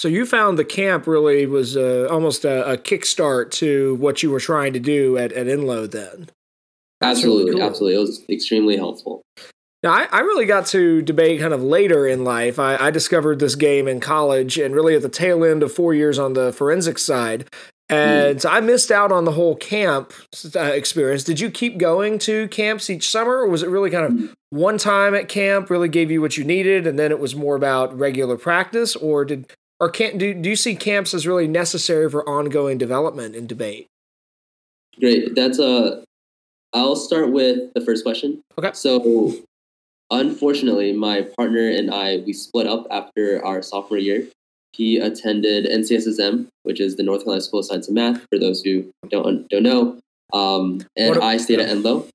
So 0.00 0.08
you 0.08 0.24
found 0.24 0.58
the 0.58 0.64
camp 0.64 1.06
really 1.06 1.44
was 1.44 1.76
uh, 1.76 2.08
almost 2.10 2.46
a, 2.46 2.72
a 2.72 2.78
kickstart 2.78 3.50
to 3.50 3.96
what 3.96 4.22
you 4.22 4.30
were 4.30 4.40
trying 4.40 4.72
to 4.72 4.80
do 4.80 5.18
at, 5.18 5.30
at 5.34 5.46
Enloe 5.46 5.90
then. 5.90 6.30
Absolutely, 7.02 7.44
really 7.44 7.60
cool. 7.60 7.68
absolutely. 7.68 7.96
It 7.96 8.00
was 8.00 8.24
extremely 8.30 8.76
helpful. 8.78 9.20
Now, 9.82 9.90
I, 9.90 10.08
I, 10.10 10.20
really 10.20 10.46
got 10.46 10.64
to 10.68 11.02
debate 11.02 11.42
kind 11.42 11.52
of 11.52 11.62
later 11.62 12.06
in 12.06 12.24
life. 12.24 12.58
I, 12.58 12.76
I, 12.76 12.90
discovered 12.90 13.40
this 13.40 13.56
game 13.56 13.86
in 13.86 14.00
college 14.00 14.56
and 14.56 14.74
really 14.74 14.94
at 14.94 15.02
the 15.02 15.10
tail 15.10 15.44
end 15.44 15.62
of 15.62 15.70
four 15.70 15.92
years 15.92 16.18
on 16.18 16.32
the 16.32 16.50
forensic 16.50 16.98
side. 16.98 17.46
And 17.90 18.38
mm. 18.38 18.40
so 18.40 18.48
I 18.48 18.60
missed 18.60 18.90
out 18.90 19.12
on 19.12 19.26
the 19.26 19.32
whole 19.32 19.54
camp 19.54 20.14
uh, 20.56 20.60
experience. 20.60 21.24
Did 21.24 21.40
you 21.40 21.50
keep 21.50 21.76
going 21.76 22.18
to 22.20 22.48
camps 22.48 22.88
each 22.88 23.06
summer, 23.06 23.40
or 23.40 23.48
was 23.48 23.62
it 23.62 23.68
really 23.68 23.90
kind 23.90 24.06
of 24.06 24.12
mm. 24.12 24.32
one 24.48 24.78
time 24.78 25.14
at 25.14 25.28
camp 25.28 25.68
really 25.68 25.90
gave 25.90 26.10
you 26.10 26.22
what 26.22 26.38
you 26.38 26.44
needed, 26.44 26.86
and 26.86 26.98
then 26.98 27.10
it 27.10 27.20
was 27.20 27.36
more 27.36 27.54
about 27.54 27.98
regular 27.98 28.38
practice? 28.38 28.96
Or 28.96 29.26
did 29.26 29.52
or 29.80 29.90
can't 29.90 30.18
do, 30.18 30.34
do 30.34 30.50
you 30.50 30.56
see 30.56 30.76
camps 30.76 31.14
as 31.14 31.26
really 31.26 31.48
necessary 31.48 32.08
for 32.10 32.28
ongoing 32.28 32.78
development 32.78 33.34
and 33.34 33.48
debate? 33.48 33.86
Great. 34.98 35.34
That's 35.34 35.58
a. 35.58 36.04
I'll 36.72 36.94
start 36.94 37.32
with 37.32 37.72
the 37.74 37.80
first 37.80 38.04
question. 38.04 38.42
Okay. 38.58 38.70
So 38.74 39.42
Unfortunately, 40.10 40.92
my 40.92 41.22
partner 41.22 41.68
and 41.68 41.92
I 41.92 42.18
we 42.26 42.32
split 42.32 42.66
up 42.66 42.86
after 42.90 43.44
our 43.44 43.62
sophomore 43.62 43.98
year. 43.98 44.26
He 44.72 44.98
attended 44.98 45.66
NCSSM, 45.66 46.48
which 46.64 46.80
is 46.80 46.96
the 46.96 47.02
North 47.02 47.20
Carolina 47.20 47.42
School 47.42 47.60
of 47.60 47.66
Science 47.66 47.86
and 47.86 47.94
Math. 47.94 48.26
For 48.28 48.38
those 48.38 48.60
who 48.62 48.90
don't 49.08 49.48
don't 49.48 49.62
know, 49.62 49.98
um, 50.32 50.82
and 50.96 51.18
I 51.18 51.36
stayed 51.36 51.60
at 51.60 51.68
Enloe. 51.68 52.08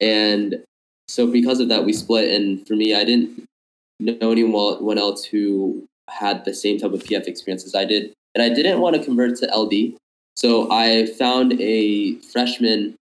And 0.00 0.62
so 1.08 1.26
because 1.26 1.58
of 1.58 1.68
that, 1.68 1.84
we 1.84 1.92
split. 1.92 2.30
And 2.30 2.64
for 2.66 2.74
me, 2.74 2.94
I 2.94 3.04
didn't 3.04 3.44
know 3.98 4.30
anyone 4.30 4.98
else 4.98 5.24
who 5.24 5.84
had 6.08 6.44
the 6.44 6.54
same 6.54 6.78
type 6.78 6.92
of 6.92 7.02
PF 7.02 7.26
experience 7.26 7.64
as 7.64 7.74
I 7.74 7.84
did, 7.84 8.12
and 8.34 8.42
I 8.42 8.48
didn't 8.48 8.80
want 8.80 8.96
to 8.96 9.04
convert 9.04 9.36
to 9.38 9.46
LD. 9.46 9.96
So 10.36 10.70
I 10.70 11.06
found 11.06 11.60
a 11.60 12.16
freshman 12.20 12.94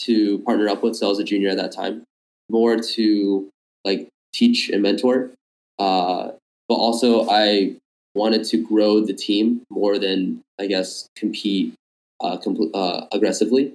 to 0.00 0.38
partner 0.40 0.68
up 0.68 0.82
with. 0.82 0.96
So 0.96 1.06
I 1.06 1.08
was 1.10 1.18
a 1.18 1.24
junior 1.24 1.50
at 1.50 1.56
that 1.56 1.72
time, 1.72 2.02
more 2.48 2.76
to 2.76 3.48
like 3.84 4.08
teach 4.32 4.68
and 4.70 4.82
mentor. 4.82 5.30
Uh, 5.78 6.30
but 6.68 6.74
also, 6.74 7.28
I 7.28 7.76
wanted 8.14 8.44
to 8.44 8.62
grow 8.62 9.00
the 9.00 9.14
team 9.14 9.62
more 9.70 9.98
than 9.98 10.40
I 10.58 10.66
guess 10.66 11.06
compete 11.16 11.74
uh, 12.20 12.36
compl- 12.38 12.70
uh, 12.74 13.06
aggressively. 13.12 13.74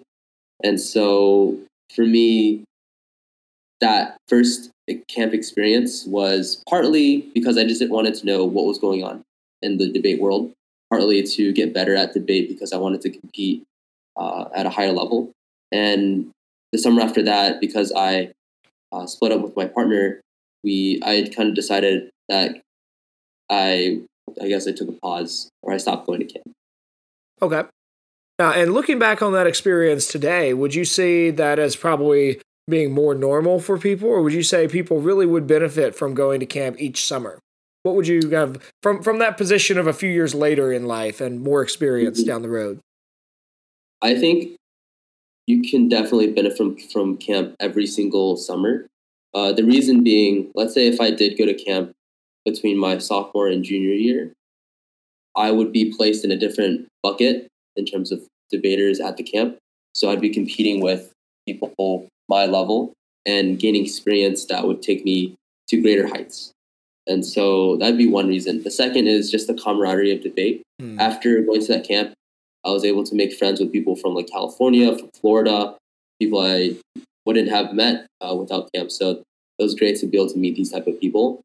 And 0.64 0.80
so 0.80 1.58
for 1.94 2.06
me, 2.06 2.64
that 3.84 4.16
first 4.30 4.72
camp 5.10 5.34
experience 5.34 6.06
was 6.06 6.64
partly 6.70 7.30
because 7.34 7.58
I 7.58 7.66
just 7.66 7.88
wanted 7.90 8.14
to 8.16 8.26
know 8.26 8.46
what 8.46 8.66
was 8.66 8.80
going 8.80 9.04
on 9.04 9.24
in 9.62 9.78
the 9.78 9.92
debate 9.92 10.22
world, 10.22 10.54
partly 10.90 11.22
to 11.22 11.52
get 11.52 11.74
better 11.74 11.94
at 11.94 12.14
debate 12.14 12.48
because 12.48 12.72
I 12.72 12.78
wanted 12.78 13.02
to 13.02 13.10
compete 13.10 13.64
uh, 14.16 14.46
at 14.56 14.66
a 14.66 14.70
higher 14.70 14.94
level. 14.94 15.32
And 15.74 16.32
the 16.72 16.80
summer 16.80 17.02
after 17.02 17.22
that, 17.24 17.60
because 17.60 17.92
I 17.94 18.32
uh, 18.94 19.06
split 19.06 19.34
up 19.34 19.42
with 19.42 19.56
my 19.58 19.66
partner, 19.66 20.22
we 20.64 21.02
I 21.04 21.16
had 21.16 21.36
kind 21.36 21.50
of 21.50 21.56
decided 21.56 22.10
that 22.30 22.62
I 23.50 24.02
I 24.42 24.48
guess 24.48 24.66
I 24.66 24.72
took 24.72 24.88
a 24.88 24.94
pause 24.94 25.50
or 25.62 25.74
I 25.74 25.78
stopped 25.78 26.08
going 26.08 26.26
to 26.26 26.26
camp. 26.26 26.56
Okay. 27.42 27.64
Now, 28.40 28.52
and 28.54 28.74
looking 28.74 28.98
back 28.98 29.22
on 29.22 29.34
that 29.34 29.46
experience 29.46 30.08
today, 30.08 30.54
would 30.54 30.74
you 30.74 30.86
see 30.86 31.32
that 31.32 31.60
as 31.60 31.76
probably 31.76 32.40
being 32.68 32.94
more 32.94 33.14
normal 33.14 33.60
for 33.60 33.78
people, 33.78 34.10
or 34.10 34.22
would 34.22 34.34
you 34.34 34.44
say 34.44 34.68
people 34.68 35.00
really 35.00 35.26
would 35.26 35.48
benefit 35.48 35.96
from 35.96 36.14
going 36.14 36.40
to 36.40 36.46
camp 36.46 36.78
each 36.80 37.06
summer? 37.06 37.40
What 37.84 37.96
would 37.96 38.08
you 38.08 38.30
have 38.30 38.72
from 38.82 39.04
from 39.04 39.20
that 39.20 39.38
position 39.38 39.78
of 39.78 39.88
a 39.88 39.94
few 39.94 40.10
years 40.10 40.34
later 40.34 40.72
in 40.72 40.86
life 40.86 41.20
and 41.20 41.42
more 41.42 41.62
experience 41.62 42.22
mm-hmm. 42.22 42.30
down 42.30 42.42
the 42.42 42.50
road? 42.50 42.80
I 44.02 44.16
think 44.16 44.56
you 45.48 45.62
can 45.70 45.90
definitely 45.90 46.32
benefit 46.32 46.58
from 46.58 46.78
from 46.78 47.18
camp 47.18 47.56
every 47.60 47.86
single 47.86 48.38
summer. 48.38 48.88
Uh, 49.34 49.52
the 49.52 49.64
reason 49.64 50.04
being, 50.04 50.52
let's 50.56 50.74
say 50.74 50.88
if 50.88 51.02
I 51.02 51.12
did 51.12 51.38
go 51.38 51.46
to 51.46 51.54
camp 51.54 51.92
between 52.46 52.78
my 52.78 53.00
sophomore 53.00 53.48
and 53.48 53.64
junior 53.64 53.94
year, 53.94 54.32
I 55.36 55.52
would 55.52 55.72
be 55.72 55.94
placed 55.94 56.24
in 56.24 56.32
a 56.32 56.38
different 56.38 56.88
bucket 57.02 57.48
in 57.76 57.86
terms 57.86 58.12
of 58.12 58.22
debaters 58.52 59.00
at 59.00 59.18
the 59.18 59.24
camp. 59.24 59.58
So 59.96 60.12
I'd 60.12 60.22
be 60.22 60.30
competing 60.30 60.82
with 60.82 61.12
people 61.48 61.74
my 62.34 62.46
level 62.46 62.94
and 63.26 63.60
gaining 63.60 63.84
experience 63.84 64.46
that 64.46 64.66
would 64.68 64.82
take 64.82 65.06
me 65.06 65.36
to 65.68 65.82
greater 65.82 66.08
heights. 66.08 66.52
And 67.06 67.26
so 67.26 67.78
that'd 67.78 67.98
be 67.98 68.08
one 68.08 68.28
reason. 68.28 68.64
The 68.64 68.72
second 68.72 69.08
is 69.08 69.30
just 69.30 69.48
the 69.48 69.54
camaraderie 69.54 70.12
of 70.16 70.24
debate. 70.24 70.64
Mm. 70.82 71.00
After 71.00 71.42
going 71.42 71.62
to 71.62 71.74
that 71.74 71.88
camp, 71.88 72.14
I 72.66 72.72
was 72.72 72.86
able 72.86 73.04
to 73.04 73.16
make 73.16 73.34
friends 73.34 73.60
with 73.60 73.72
people 73.72 73.96
from 73.96 74.14
like 74.16 74.30
California, 74.30 74.98
from 74.98 75.10
Florida, 75.20 75.76
people 76.20 76.40
I 76.40 76.76
wouldn't 77.26 77.50
have 77.50 77.74
met 77.74 78.08
uh, 78.22 78.36
without 78.36 78.70
camp. 78.74 78.90
So 78.92 79.22
it 79.60 79.64
was 79.64 79.76
great 79.76 80.00
to 80.00 80.08
be 80.08 80.18
able 80.18 80.32
to 80.32 80.40
meet 80.40 80.56
these 80.56 80.72
type 80.72 80.88
of 80.88 81.00
people. 81.00 81.42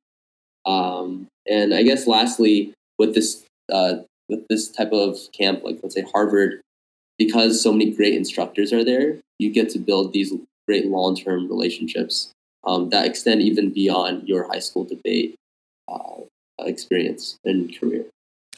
Um, 0.64 1.26
and 1.48 1.74
I 1.74 1.82
guess 1.82 2.06
lastly, 2.06 2.72
with 2.98 3.14
this 3.14 3.44
uh, 3.72 3.94
with 4.28 4.46
this 4.48 4.68
type 4.70 4.92
of 4.92 5.18
camp, 5.32 5.64
like 5.64 5.78
let's 5.82 5.94
say 5.94 6.06
Harvard, 6.12 6.60
because 7.18 7.62
so 7.62 7.72
many 7.72 7.90
great 7.90 8.14
instructors 8.14 8.72
are 8.72 8.84
there, 8.84 9.16
you 9.38 9.50
get 9.50 9.68
to 9.70 9.78
build 9.78 10.12
these 10.12 10.32
great 10.68 10.86
long 10.86 11.16
term 11.16 11.48
relationships 11.48 12.30
um, 12.64 12.90
that 12.90 13.06
extend 13.06 13.40
even 13.40 13.72
beyond 13.72 14.28
your 14.28 14.46
high 14.46 14.58
school 14.58 14.84
debate 14.84 15.34
uh, 15.88 16.20
experience 16.60 17.38
and 17.44 17.76
career. 17.78 18.04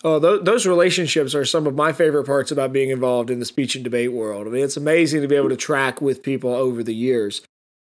Oh, 0.02 0.18
th- 0.18 0.44
those 0.44 0.66
relationships 0.66 1.34
are 1.34 1.44
some 1.44 1.66
of 1.66 1.74
my 1.74 1.92
favorite 1.92 2.24
parts 2.24 2.50
about 2.50 2.72
being 2.72 2.90
involved 2.90 3.30
in 3.30 3.38
the 3.38 3.44
speech 3.44 3.74
and 3.74 3.84
debate 3.84 4.12
world. 4.12 4.46
I 4.46 4.50
mean, 4.50 4.64
it's 4.64 4.76
amazing 4.76 5.22
to 5.22 5.28
be 5.28 5.36
able 5.36 5.50
to 5.50 5.56
track 5.56 6.00
with 6.00 6.22
people 6.22 6.52
over 6.52 6.82
the 6.82 6.94
years. 6.94 7.42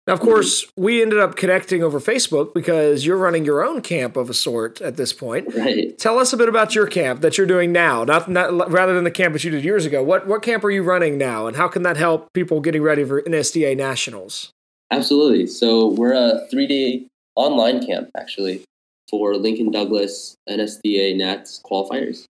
Now, 0.10 0.16
of 0.16 0.22
course, 0.22 0.66
we 0.76 1.04
ended 1.04 1.20
up 1.20 1.36
connecting 1.36 1.84
over 1.84 2.00
Facebook 2.00 2.52
because 2.56 3.06
you're 3.06 3.16
running 3.16 3.46
your 3.46 3.64
own 3.64 3.84
camp 3.84 4.18
of 4.18 4.28
a 4.28 4.34
sort 4.34 4.82
at 4.82 4.98
this 4.98 5.14
point. 5.14 5.54
Right. 5.56 5.96
Tell 6.00 6.18
us 6.18 6.34
a 6.34 6.38
bit 6.38 6.50
about 6.50 6.74
your 6.74 6.88
camp 6.88 7.22
that 7.22 7.38
you're 7.38 7.46
doing 7.46 7.72
now, 7.72 8.04
not, 8.06 8.28
not 8.28 8.72
rather 8.72 8.96
than 8.96 9.04
the 9.04 9.12
camp 9.12 9.34
that 9.34 9.44
you 9.44 9.52
did 9.52 9.64
years 9.64 9.86
ago. 9.86 10.02
What 10.02 10.26
what 10.26 10.42
camp 10.42 10.64
are 10.64 10.72
you 10.72 10.82
running 10.82 11.20
now, 11.20 11.46
and 11.46 11.56
how 11.56 11.68
can 11.68 11.84
that 11.84 11.96
help 11.96 12.34
people 12.34 12.60
getting 12.60 12.82
ready 12.82 13.06
for 13.06 13.22
NSDA 13.22 13.78
nationals? 13.78 14.52
Absolutely. 14.90 15.46
So 15.46 15.90
we're 15.90 16.14
a 16.14 16.48
three 16.50 16.66
day 16.66 17.06
online 17.36 17.86
camp 17.86 18.10
actually 18.18 18.64
for 19.12 19.36
Lincoln 19.36 19.70
Douglas 19.70 20.34
NSDA 20.50 21.18
Nats 21.18 21.62
qualifiers. 21.64 22.26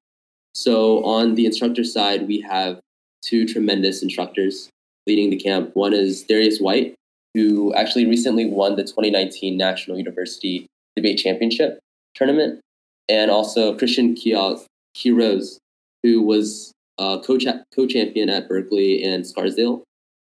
So 0.54 1.02
on 1.06 1.36
the 1.36 1.46
instructor 1.46 1.86
side, 1.86 2.28
we 2.28 2.42
have 2.42 2.82
two 3.24 3.48
tremendous 3.48 4.04
instructors 4.04 4.68
leading 5.08 5.30
the 5.30 5.38
camp. 5.38 5.72
One 5.76 5.94
is 5.94 6.24
Darius 6.24 6.60
White, 6.60 6.96
who 7.40 7.74
actually 7.74 8.06
recently 8.06 8.46
won 8.46 8.76
the 8.76 8.84
2019 8.84 9.58
National 9.58 9.98
University 9.98 10.68
Debate 10.96 11.18
Championship 11.18 11.80
tournament, 12.16 12.60
and 13.08 13.32
also 13.32 13.78
Christian 13.78 14.16
Quiroz, 14.16 15.58
who 16.04 16.22
was 16.22 16.74
a 16.98 17.22
co-champion 17.26 18.30
at 18.30 18.50
Berkeley 18.50 19.04
and 19.04 19.26
Scarsdale. 19.26 19.84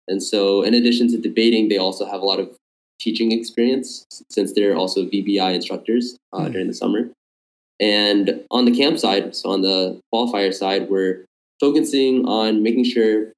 And 0.09 0.21
so, 0.21 0.63
in 0.63 0.73
addition 0.73 1.09
to 1.11 1.17
debating, 1.17 1.69
they 1.69 1.77
also 1.77 2.05
have 2.05 2.21
a 2.21 2.25
lot 2.25 2.39
of 2.39 2.55
teaching 2.99 3.31
experience 3.31 4.05
since 4.29 4.53
they're 4.53 4.75
also 4.75 5.05
VBI 5.05 5.53
instructors 5.53 6.17
uh, 6.33 6.41
mm. 6.41 6.51
during 6.51 6.67
the 6.67 6.73
summer. 6.73 7.09
And 7.79 8.43
on 8.49 8.65
the 8.65 8.75
camp 8.75 8.97
side, 8.97 9.35
so 9.35 9.49
on 9.49 9.61
the 9.61 9.99
qualifier 10.13 10.53
side, 10.53 10.89
we're 10.89 11.25
focusing 11.59 12.25
on 12.25 12.63
making 12.63 12.85
sure 12.85 13.31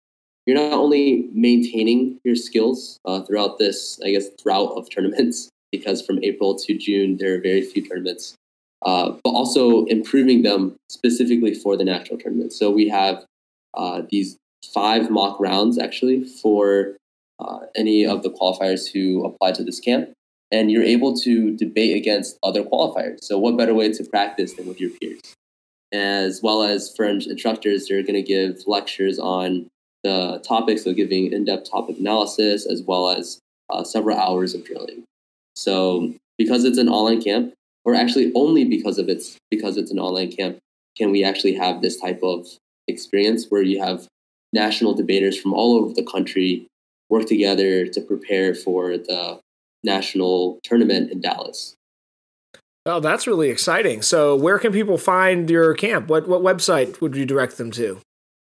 you're 0.49 0.57
not 0.57 0.73
only 0.73 1.29
maintaining 1.31 2.19
your 2.23 2.35
skills 2.35 2.99
uh, 3.05 3.21
throughout 3.21 3.59
this, 3.59 3.99
I 4.03 4.09
guess, 4.09 4.29
drought 4.43 4.71
of 4.75 4.89
tournaments, 4.89 5.51
because 5.71 6.03
from 6.03 6.23
April 6.23 6.55
to 6.55 6.75
June, 6.75 7.17
there 7.17 7.35
are 7.35 7.39
very 7.39 7.61
few 7.61 7.87
tournaments, 7.87 8.33
uh, 8.83 9.11
but 9.23 9.29
also 9.29 9.85
improving 9.85 10.41
them 10.41 10.75
specifically 10.89 11.53
for 11.53 11.77
the 11.77 11.83
national 11.83 12.17
tournament. 12.17 12.51
So 12.51 12.71
we 12.71 12.89
have 12.89 13.25
uh, 13.75 14.01
these 14.09 14.37
five 14.73 15.11
mock 15.11 15.39
rounds 15.39 15.77
actually 15.77 16.23
for 16.23 16.97
uh, 17.39 17.59
any 17.75 18.03
of 18.03 18.23
the 18.23 18.31
qualifiers 18.31 18.91
who 18.91 19.23
apply 19.25 19.51
to 19.51 19.63
this 19.63 19.79
camp. 19.79 20.09
And 20.51 20.71
you're 20.71 20.81
able 20.81 21.15
to 21.17 21.55
debate 21.55 21.95
against 21.95 22.39
other 22.41 22.63
qualifiers. 22.63 23.19
So, 23.21 23.37
what 23.37 23.55
better 23.55 23.75
way 23.75 23.93
to 23.93 24.03
practice 24.03 24.55
than 24.55 24.65
with 24.65 24.81
your 24.81 24.89
peers? 24.99 25.21
As 25.93 26.41
well 26.41 26.63
as 26.63 26.91
for 26.95 27.05
instructors, 27.05 27.87
they're 27.87 28.01
going 28.01 28.15
to 28.15 28.23
give 28.23 28.63
lectures 28.65 29.19
on 29.19 29.69
the 30.03 30.43
topics, 30.47 30.83
so 30.83 30.93
giving 30.93 31.31
in-depth 31.31 31.69
topic 31.69 31.97
analysis 31.99 32.65
as 32.65 32.81
well 32.83 33.09
as 33.09 33.39
uh, 33.69 33.83
several 33.83 34.17
hours 34.17 34.53
of 34.53 34.65
drilling. 34.65 35.03
So 35.55 36.13
because 36.37 36.63
it's 36.63 36.77
an 36.77 36.89
online 36.89 37.21
camp, 37.21 37.53
or 37.85 37.95
actually 37.95 38.31
only 38.35 38.65
because 38.65 38.97
of 38.97 39.09
it's 39.09 39.37
because 39.51 39.77
it's 39.77 39.91
an 39.91 39.99
online 39.99 40.31
camp, 40.31 40.57
can 40.97 41.11
we 41.11 41.23
actually 41.23 41.55
have 41.55 41.81
this 41.81 41.99
type 41.99 42.21
of 42.23 42.47
experience 42.87 43.47
where 43.49 43.61
you 43.61 43.81
have 43.81 44.07
national 44.53 44.93
debaters 44.93 45.39
from 45.39 45.53
all 45.53 45.75
over 45.75 45.93
the 45.93 46.03
country 46.03 46.67
work 47.09 47.25
together 47.25 47.85
to 47.87 48.01
prepare 48.01 48.53
for 48.53 48.97
the 48.97 49.39
national 49.83 50.59
tournament 50.63 51.11
in 51.11 51.21
Dallas. 51.21 51.75
Oh, 52.85 52.99
that's 52.99 53.27
really 53.27 53.49
exciting. 53.49 54.01
So, 54.01 54.35
where 54.35 54.57
can 54.57 54.71
people 54.71 54.97
find 54.97 55.49
your 55.49 55.73
camp? 55.73 56.07
What 56.07 56.27
what 56.27 56.41
website 56.41 57.01
would 57.01 57.15
you 57.15 57.25
direct 57.25 57.57
them 57.57 57.71
to? 57.71 57.99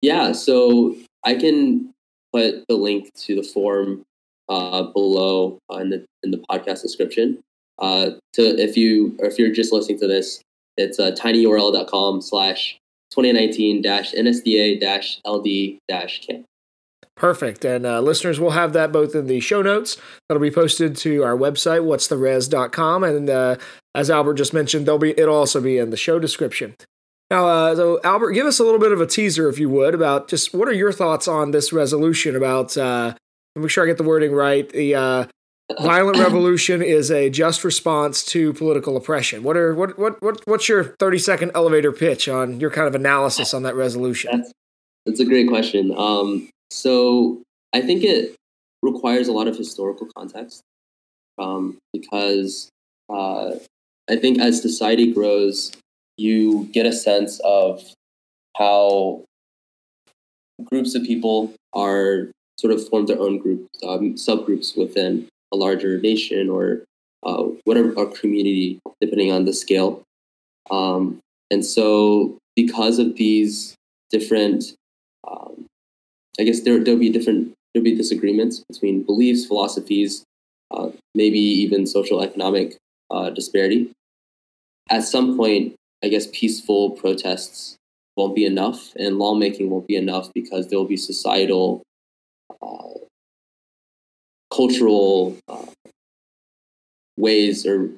Yeah, 0.02 0.32
so 0.32 0.96
I 1.26 1.34
can 1.34 1.92
put 2.32 2.64
the 2.68 2.76
link 2.76 3.12
to 3.14 3.34
the 3.34 3.42
form 3.42 4.04
uh, 4.48 4.84
below 4.84 5.58
in 5.72 5.90
the 5.90 6.04
in 6.22 6.30
the 6.30 6.42
podcast 6.50 6.82
description. 6.82 7.40
Uh, 7.78 8.12
to 8.32 8.42
if 8.42 8.76
you 8.76 9.16
or 9.18 9.26
if 9.26 9.38
you're 9.38 9.52
just 9.52 9.72
listening 9.72 9.98
to 9.98 10.06
this, 10.06 10.40
it's 10.76 10.98
uh, 10.98 11.10
tinyurl.com 11.10 12.22
slash 12.22 12.78
2019 13.10 13.82
NSDA 13.82 14.80
LD 15.26 15.78
camp. 16.26 16.46
Perfect. 17.16 17.64
And 17.64 17.86
uh, 17.86 18.00
listeners 18.00 18.38
will 18.38 18.50
have 18.50 18.74
that 18.74 18.92
both 18.92 19.14
in 19.14 19.26
the 19.26 19.40
show 19.40 19.62
notes 19.62 19.96
that'll 20.28 20.42
be 20.42 20.50
posted 20.50 20.96
to 20.98 21.24
our 21.24 21.36
website, 21.36 21.82
what's 21.82 22.08
the 22.08 22.18
res.com. 22.18 23.04
And 23.04 23.30
uh, 23.30 23.56
as 23.94 24.10
Albert 24.10 24.34
just 24.34 24.52
mentioned, 24.52 24.86
there'll 24.86 24.98
be 24.98 25.18
it'll 25.18 25.34
also 25.34 25.60
be 25.60 25.78
in 25.78 25.90
the 25.90 25.96
show 25.96 26.18
description. 26.18 26.76
Now, 27.30 27.48
uh, 27.48 27.74
so 27.74 28.00
Albert, 28.04 28.32
give 28.32 28.46
us 28.46 28.60
a 28.60 28.64
little 28.64 28.78
bit 28.78 28.92
of 28.92 29.00
a 29.00 29.06
teaser, 29.06 29.48
if 29.48 29.58
you 29.58 29.68
would, 29.70 29.94
about 29.94 30.28
just 30.28 30.54
what 30.54 30.68
are 30.68 30.72
your 30.72 30.92
thoughts 30.92 31.26
on 31.26 31.50
this 31.50 31.72
resolution 31.72 32.36
about, 32.36 32.76
uh, 32.76 33.14
make 33.56 33.70
sure 33.70 33.82
I 33.82 33.86
get 33.88 33.96
the 33.96 34.04
wording 34.04 34.32
right, 34.32 34.68
the 34.68 34.94
uh, 34.94 35.26
violent 35.80 36.18
revolution 36.18 36.82
is 36.82 37.10
a 37.10 37.28
just 37.28 37.64
response 37.64 38.24
to 38.26 38.52
political 38.52 38.96
oppression. 38.96 39.42
What 39.42 39.56
are 39.56 39.74
what 39.74 39.98
what 39.98 40.22
what 40.22 40.40
what's 40.46 40.68
your 40.68 40.84
thirty 41.00 41.18
second 41.18 41.50
elevator 41.54 41.90
pitch 41.90 42.28
on 42.28 42.60
your 42.60 42.70
kind 42.70 42.86
of 42.86 42.94
analysis 42.94 43.52
on 43.52 43.64
that 43.64 43.74
resolution? 43.74 44.30
That's, 44.32 44.52
that's 45.04 45.20
a 45.20 45.24
great 45.24 45.48
question. 45.48 45.92
Um, 45.96 46.48
so 46.70 47.42
I 47.72 47.80
think 47.80 48.04
it 48.04 48.36
requires 48.82 49.26
a 49.26 49.32
lot 49.32 49.48
of 49.48 49.56
historical 49.56 50.08
context 50.16 50.62
um, 51.38 51.78
because 51.92 52.68
uh, 53.08 53.56
I 54.08 54.16
think 54.16 54.38
as 54.38 54.62
society 54.62 55.12
grows, 55.12 55.72
you 56.16 56.68
get 56.72 56.86
a 56.86 56.92
sense 56.92 57.40
of 57.44 57.82
how 58.56 59.24
groups 60.64 60.94
of 60.94 61.02
people 61.02 61.52
are 61.74 62.30
sort 62.58 62.72
of 62.72 62.88
form 62.88 63.06
their 63.06 63.20
own 63.20 63.38
groups, 63.38 63.68
um, 63.86 64.14
subgroups 64.14 64.76
within 64.76 65.28
a 65.52 65.56
larger 65.56 65.98
nation 66.00 66.48
or 66.48 66.84
uh, 67.24 67.44
whatever 67.64 67.92
our 67.98 68.06
community, 68.06 68.78
depending 69.00 69.30
on 69.30 69.44
the 69.44 69.52
scale. 69.52 70.02
Um, 70.70 71.20
and 71.50 71.64
so, 71.64 72.38
because 72.54 72.98
of 72.98 73.16
these 73.16 73.74
different, 74.10 74.74
um, 75.28 75.66
I 76.40 76.44
guess 76.44 76.62
there 76.62 76.82
there'll 76.82 76.98
be 77.00 77.10
different 77.10 77.52
there'll 77.74 77.84
be 77.84 77.94
disagreements 77.94 78.64
between 78.70 79.02
beliefs, 79.02 79.44
philosophies, 79.44 80.24
uh, 80.70 80.88
maybe 81.14 81.38
even 81.38 81.86
social 81.86 82.22
economic 82.22 82.76
uh, 83.10 83.30
disparity. 83.30 83.92
At 84.88 85.04
some 85.04 85.36
point, 85.36 85.74
I 86.04 86.08
guess 86.08 86.26
peaceful 86.32 86.90
protests 86.90 87.76
won't 88.16 88.34
be 88.34 88.44
enough, 88.44 88.94
and 88.96 89.18
lawmaking 89.18 89.70
won't 89.70 89.86
be 89.86 89.96
enough 89.96 90.32
because 90.34 90.68
there 90.68 90.78
will 90.78 90.86
be 90.86 90.96
societal, 90.96 91.82
uh, 92.62 92.88
cultural 94.54 95.36
uh, 95.48 95.66
ways 97.16 97.66
or 97.66 97.90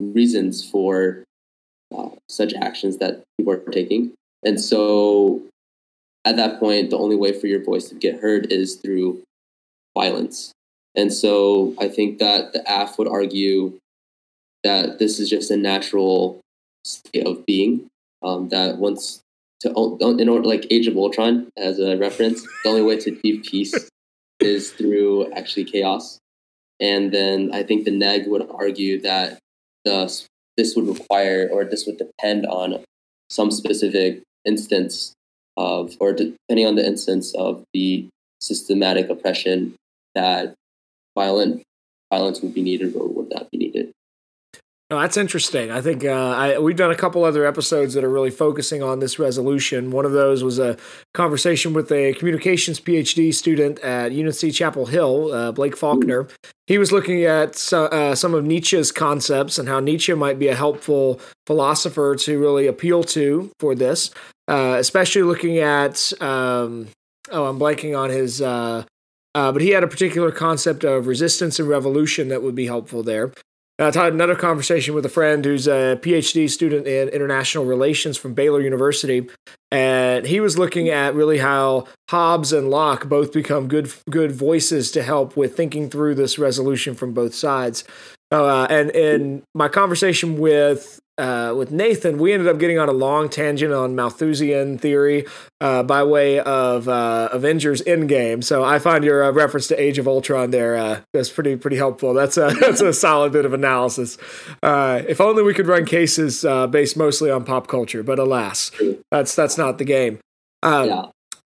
reasons 0.00 0.68
for 0.68 1.24
uh, 1.96 2.10
such 2.28 2.54
actions 2.54 2.98
that 2.98 3.22
people 3.38 3.52
are 3.52 3.58
taking. 3.70 4.12
And 4.44 4.60
so 4.60 5.42
at 6.24 6.36
that 6.36 6.60
point, 6.60 6.90
the 6.90 6.98
only 6.98 7.16
way 7.16 7.32
for 7.38 7.46
your 7.46 7.62
voice 7.62 7.88
to 7.88 7.94
get 7.94 8.20
heard 8.20 8.52
is 8.52 8.76
through 8.76 9.22
violence. 9.96 10.52
And 10.94 11.12
so 11.12 11.74
I 11.78 11.88
think 11.88 12.18
that 12.18 12.52
the 12.52 12.62
AF 12.66 12.98
would 12.98 13.08
argue 13.08 13.78
that 14.64 14.98
this 14.98 15.18
is 15.18 15.30
just 15.30 15.50
a 15.50 15.56
natural 15.56 16.40
state 16.84 17.26
of 17.26 17.44
being. 17.46 17.86
Um, 18.22 18.50
that 18.50 18.76
once 18.76 19.22
to 19.60 19.68
in 20.18 20.28
order 20.28 20.46
like 20.46 20.66
Age 20.70 20.86
of 20.86 20.96
Ultron 20.96 21.48
as 21.56 21.78
a 21.78 21.96
reference, 21.96 22.42
the 22.64 22.68
only 22.68 22.82
way 22.82 22.98
to 22.98 23.12
achieve 23.12 23.44
peace 23.44 23.74
is 24.40 24.70
through 24.72 25.32
actually 25.32 25.64
chaos. 25.64 26.18
And 26.80 27.12
then 27.12 27.50
I 27.52 27.62
think 27.62 27.84
the 27.84 27.90
neg 27.90 28.26
would 28.26 28.48
argue 28.50 29.00
that 29.02 29.38
the, 29.84 30.26
this 30.56 30.74
would 30.74 30.88
require 30.88 31.48
or 31.52 31.64
this 31.64 31.86
would 31.86 31.98
depend 31.98 32.46
on 32.46 32.82
some 33.28 33.50
specific 33.50 34.22
instance 34.46 35.12
of, 35.56 35.94
or 36.00 36.12
depending 36.12 36.66
on 36.66 36.76
the 36.76 36.86
instance 36.86 37.34
of 37.34 37.62
the 37.74 38.08
systematic 38.40 39.10
oppression 39.10 39.74
that 40.14 40.54
violent 41.14 41.62
violence 42.10 42.40
would 42.40 42.54
be 42.54 42.62
needed 42.62 42.96
or 42.96 43.06
would 43.08 43.28
not 43.30 43.50
be 43.50 43.58
needed. 43.58 43.92
No, 44.90 44.98
that's 44.98 45.16
interesting. 45.16 45.70
I 45.70 45.80
think 45.80 46.04
uh, 46.04 46.10
I, 46.10 46.58
we've 46.58 46.74
done 46.74 46.90
a 46.90 46.96
couple 46.96 47.22
other 47.22 47.46
episodes 47.46 47.94
that 47.94 48.02
are 48.02 48.08
really 48.08 48.30
focusing 48.30 48.82
on 48.82 48.98
this 48.98 49.20
resolution. 49.20 49.92
One 49.92 50.04
of 50.04 50.10
those 50.10 50.42
was 50.42 50.58
a 50.58 50.76
conversation 51.14 51.72
with 51.74 51.92
a 51.92 52.12
communications 52.14 52.80
PhD 52.80 53.32
student 53.32 53.78
at 53.80 54.10
UNC 54.10 54.52
Chapel 54.52 54.86
Hill, 54.86 55.32
uh, 55.32 55.52
Blake 55.52 55.76
Faulkner. 55.76 56.26
He 56.66 56.76
was 56.76 56.90
looking 56.90 57.22
at 57.24 57.72
uh, 57.72 58.16
some 58.16 58.34
of 58.34 58.44
Nietzsche's 58.44 58.90
concepts 58.90 59.58
and 59.58 59.68
how 59.68 59.78
Nietzsche 59.78 60.12
might 60.14 60.40
be 60.40 60.48
a 60.48 60.56
helpful 60.56 61.20
philosopher 61.46 62.16
to 62.16 62.40
really 62.40 62.66
appeal 62.66 63.04
to 63.04 63.52
for 63.60 63.76
this, 63.76 64.10
uh, 64.48 64.74
especially 64.80 65.22
looking 65.22 65.58
at. 65.58 66.12
Um, 66.20 66.88
oh, 67.30 67.46
I'm 67.46 67.60
blanking 67.60 67.96
on 67.96 68.10
his. 68.10 68.42
Uh, 68.42 68.84
uh, 69.36 69.52
but 69.52 69.62
he 69.62 69.68
had 69.70 69.84
a 69.84 69.88
particular 69.88 70.32
concept 70.32 70.82
of 70.82 71.06
resistance 71.06 71.60
and 71.60 71.68
revolution 71.68 72.26
that 72.28 72.42
would 72.42 72.56
be 72.56 72.66
helpful 72.66 73.04
there. 73.04 73.32
I 73.80 73.84
had 73.86 74.12
another 74.12 74.36
conversation 74.36 74.94
with 74.94 75.06
a 75.06 75.08
friend 75.08 75.42
who's 75.42 75.66
a 75.66 75.98
PhD 76.02 76.50
student 76.50 76.86
in 76.86 77.08
international 77.08 77.64
relations 77.64 78.18
from 78.18 78.34
Baylor 78.34 78.60
University, 78.60 79.26
and 79.70 80.26
he 80.26 80.38
was 80.38 80.58
looking 80.58 80.90
at 80.90 81.14
really 81.14 81.38
how 81.38 81.86
Hobbes 82.10 82.52
and 82.52 82.68
Locke 82.68 83.08
both 83.08 83.32
become 83.32 83.68
good 83.68 83.90
good 84.10 84.32
voices 84.32 84.90
to 84.90 85.02
help 85.02 85.34
with 85.34 85.56
thinking 85.56 85.88
through 85.88 86.14
this 86.14 86.38
resolution 86.38 86.94
from 86.94 87.14
both 87.14 87.34
sides. 87.34 87.84
Uh, 88.30 88.66
and 88.68 88.90
in 88.90 89.42
my 89.54 89.68
conversation 89.68 90.38
with 90.38 91.00
uh, 91.20 91.54
with 91.54 91.70
Nathan, 91.70 92.18
we 92.18 92.32
ended 92.32 92.48
up 92.48 92.58
getting 92.58 92.78
on 92.78 92.88
a 92.88 92.92
long 92.92 93.28
tangent 93.28 93.72
on 93.72 93.94
Malthusian 93.94 94.78
theory 94.78 95.26
uh, 95.60 95.82
by 95.82 96.02
way 96.02 96.40
of 96.40 96.88
uh, 96.88 97.28
Avengers 97.30 97.82
Endgame. 97.82 98.42
So 98.42 98.64
I 98.64 98.78
find 98.78 99.04
your 99.04 99.22
uh, 99.22 99.30
reference 99.30 99.68
to 99.68 99.80
Age 99.80 99.98
of 99.98 100.08
Ultron 100.08 100.50
there 100.50 100.76
uh, 100.76 101.00
that's 101.12 101.28
pretty 101.28 101.56
pretty 101.56 101.76
helpful. 101.76 102.14
That's 102.14 102.36
a 102.38 102.54
that's 102.60 102.80
a 102.80 102.92
solid 102.92 103.32
bit 103.32 103.44
of 103.44 103.52
analysis. 103.52 104.16
Uh, 104.62 105.02
if 105.06 105.20
only 105.20 105.42
we 105.42 105.52
could 105.52 105.66
run 105.66 105.84
cases 105.84 106.44
based 106.70 106.96
mostly 106.96 107.30
on 107.30 107.44
pop 107.44 107.68
culture, 107.68 108.02
but 108.02 108.18
alas, 108.18 108.72
that's 109.10 109.34
that's 109.34 109.58
not 109.58 109.78
the 109.78 109.84
game. 109.84 110.18
Um, 110.62 110.88
yeah. 110.88 111.02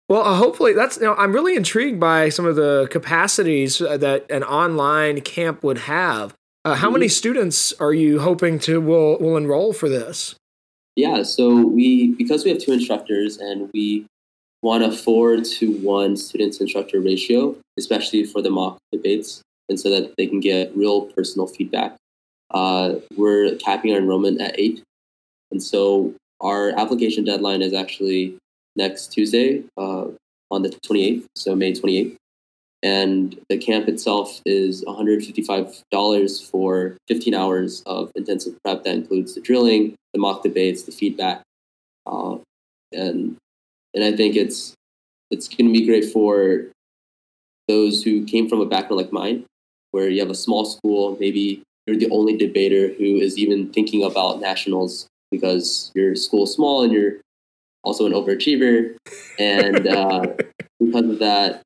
Well, 0.07 0.35
hopefully 0.35 0.73
that's. 0.73 0.97
You 0.97 1.03
know, 1.03 1.15
I'm 1.15 1.33
really 1.33 1.55
intrigued 1.55 1.99
by 1.99 2.29
some 2.29 2.45
of 2.45 2.55
the 2.55 2.87
capacities 2.91 3.79
that 3.79 4.29
an 4.29 4.43
online 4.43 5.21
camp 5.21 5.63
would 5.63 5.79
have. 5.79 6.35
Uh, 6.65 6.73
how 6.73 6.89
many 6.89 7.05
mm-hmm. 7.05 7.11
students 7.11 7.73
are 7.73 7.93
you 7.93 8.19
hoping 8.19 8.57
to 8.57 8.81
will 8.81 9.19
will 9.19 9.37
enroll 9.37 9.71
for 9.71 9.87
this? 9.87 10.35
Yeah, 10.95 11.21
so 11.21 11.67
we 11.67 12.15
because 12.15 12.43
we 12.43 12.49
have 12.49 12.59
two 12.59 12.71
instructors 12.71 13.37
and 13.37 13.69
we 13.71 14.07
want 14.63 14.83
a 14.83 14.91
four 14.91 15.37
to 15.37 15.71
one 15.77 16.17
students 16.17 16.59
instructor 16.59 16.99
ratio, 16.99 17.55
especially 17.77 18.23
for 18.25 18.41
the 18.41 18.49
mock 18.49 18.79
debates, 18.91 19.43
and 19.69 19.79
so 19.79 19.91
that 19.91 20.15
they 20.17 20.25
can 20.25 20.39
get 20.39 20.75
real 20.75 21.01
personal 21.01 21.45
feedback. 21.45 21.95
Uh, 22.49 22.95
we're 23.15 23.55
capping 23.57 23.93
our 23.93 23.99
enrollment 23.99 24.41
at 24.41 24.59
eight, 24.59 24.81
and 25.51 25.61
so 25.61 26.15
our 26.41 26.71
application 26.79 27.23
deadline 27.23 27.61
is 27.61 27.73
actually 27.73 28.37
next 28.75 29.11
Tuesday 29.13 29.63
uh, 29.77 30.05
on 30.49 30.63
the 30.63 30.69
28th, 30.69 31.25
so 31.35 31.55
May 31.55 31.73
28th 31.73 32.15
and 32.85 33.35
the 33.49 33.57
camp 33.57 33.87
itself 33.87 34.41
is 34.45 34.85
$155 34.85 36.51
for 36.51 36.97
15 37.07 37.33
hours 37.33 37.81
of 37.87 38.11
intensive 38.15 38.55
prep 38.63 38.83
that 38.83 38.93
includes 38.93 39.33
the 39.33 39.41
drilling 39.41 39.95
the 40.13 40.19
mock 40.19 40.43
debates 40.43 40.83
the 40.83 40.91
feedback 40.91 41.41
uh, 42.05 42.37
and 42.91 43.37
and 43.93 44.03
i 44.03 44.15
think 44.15 44.35
it's 44.35 44.73
it's 45.31 45.47
going 45.47 45.73
to 45.73 45.79
be 45.79 45.85
great 45.85 46.05
for 46.05 46.67
those 47.67 48.03
who 48.03 48.23
came 48.25 48.47
from 48.47 48.61
a 48.61 48.65
background 48.65 49.01
like 49.01 49.11
mine 49.11 49.43
where 49.91 50.07
you 50.07 50.19
have 50.19 50.29
a 50.29 50.35
small 50.35 50.63
school 50.65 51.17
maybe 51.19 51.63
you're 51.87 51.97
the 51.97 52.09
only 52.11 52.37
debater 52.37 52.93
who 52.93 53.15
is 53.15 53.37
even 53.37 53.71
thinking 53.73 54.03
about 54.03 54.39
nationals 54.39 55.07
because 55.31 55.91
your 55.95 56.15
school's 56.15 56.53
small 56.53 56.83
and 56.83 56.93
you're 56.93 57.13
also 57.85 58.05
an 58.05 58.13
overachiever. 58.13 58.95
And 59.39 59.87
uh, 59.87 60.27
because 60.79 61.09
of 61.09 61.19
that 61.19 61.61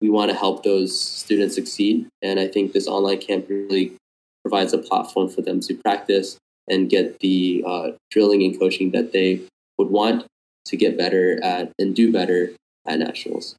we 0.00 0.10
want 0.10 0.30
to 0.30 0.36
help 0.36 0.62
those 0.62 0.98
students 0.98 1.54
succeed. 1.54 2.06
And 2.22 2.38
I 2.38 2.48
think 2.48 2.72
this 2.72 2.86
online 2.86 3.18
camp 3.18 3.46
really 3.48 3.96
provides 4.44 4.72
a 4.72 4.78
platform 4.78 5.28
for 5.28 5.42
them 5.42 5.60
to 5.60 5.74
practice 5.74 6.38
and 6.68 6.90
get 6.90 7.20
the 7.20 7.64
uh, 7.66 7.90
drilling 8.10 8.42
and 8.42 8.58
coaching 8.58 8.90
that 8.90 9.12
they 9.12 9.40
would 9.78 9.88
want 9.88 10.26
to 10.66 10.76
get 10.76 10.98
better 10.98 11.42
at 11.42 11.72
and 11.78 11.94
do 11.94 12.12
better 12.12 12.50
at 12.86 12.98
nationals. 12.98 13.56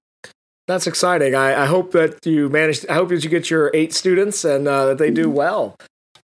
That's 0.68 0.86
exciting. 0.86 1.34
I, 1.34 1.64
I 1.64 1.66
hope 1.66 1.92
that 1.94 2.26
you 2.26 2.50
managed. 2.50 2.88
I 2.90 2.96
hope 2.96 3.10
that 3.10 3.24
you 3.24 3.30
get 3.30 3.50
your 3.50 3.72
eight 3.74 3.94
students 3.94 4.44
and 4.44 4.68
uh, 4.68 4.88
that 4.88 4.98
they 4.98 5.12
do 5.12 5.30
well. 5.30 5.78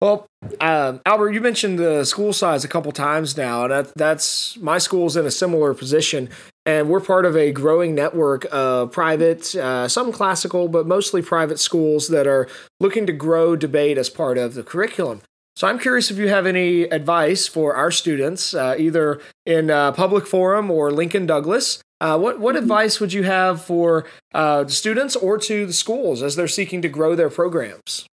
Well, 0.01 0.27
um, 0.61 1.01
Albert, 1.05 1.31
you 1.31 1.41
mentioned 1.41 1.77
the 1.77 2.05
school 2.05 2.31
size 2.31 2.63
a 2.63 2.69
couple 2.69 2.93
times 2.93 3.35
now, 3.35 3.63
and 3.63 3.71
that, 3.71 3.93
that's 3.95 4.55
my 4.57 4.77
school's 4.77 5.17
in 5.17 5.25
a 5.25 5.31
similar 5.31 5.73
position, 5.73 6.29
and 6.69 6.87
we're 6.87 6.99
part 6.99 7.25
of 7.25 7.35
a 7.35 7.51
growing 7.51 7.95
network 7.95 8.45
of 8.51 8.91
private, 8.91 9.55
uh, 9.55 9.87
some 9.87 10.11
classical, 10.11 10.67
but 10.67 10.85
mostly 10.85 11.21
private 11.23 11.59
schools 11.59 12.09
that 12.09 12.27
are 12.27 12.47
looking 12.79 13.07
to 13.07 13.11
grow 13.11 13.55
debate 13.55 13.97
as 13.97 14.07
part 14.07 14.37
of 14.37 14.53
the 14.53 14.61
curriculum. 14.61 15.21
So 15.55 15.67
I'm 15.67 15.79
curious 15.79 16.11
if 16.11 16.17
you 16.17 16.27
have 16.29 16.45
any 16.45 16.83
advice 16.83 17.47
for 17.47 17.75
our 17.75 17.89
students, 17.89 18.53
uh, 18.53 18.75
either 18.77 19.19
in 19.47 19.71
uh, 19.71 19.93
public 19.93 20.27
forum 20.27 20.69
or 20.69 20.91
Lincoln 20.91 21.25
Douglas. 21.25 21.81
Uh, 21.99 22.17
what 22.19 22.39
what 22.39 22.53
mm-hmm. 22.55 22.63
advice 22.63 22.99
would 22.99 23.13
you 23.13 23.23
have 23.23 23.65
for 23.65 24.05
uh, 24.33 24.67
students 24.67 25.15
or 25.15 25.39
to 25.39 25.65
the 25.65 25.73
schools 25.73 26.21
as 26.21 26.35
they're 26.35 26.47
seeking 26.47 26.83
to 26.83 26.87
grow 26.87 27.15
their 27.15 27.31
programs? 27.31 28.05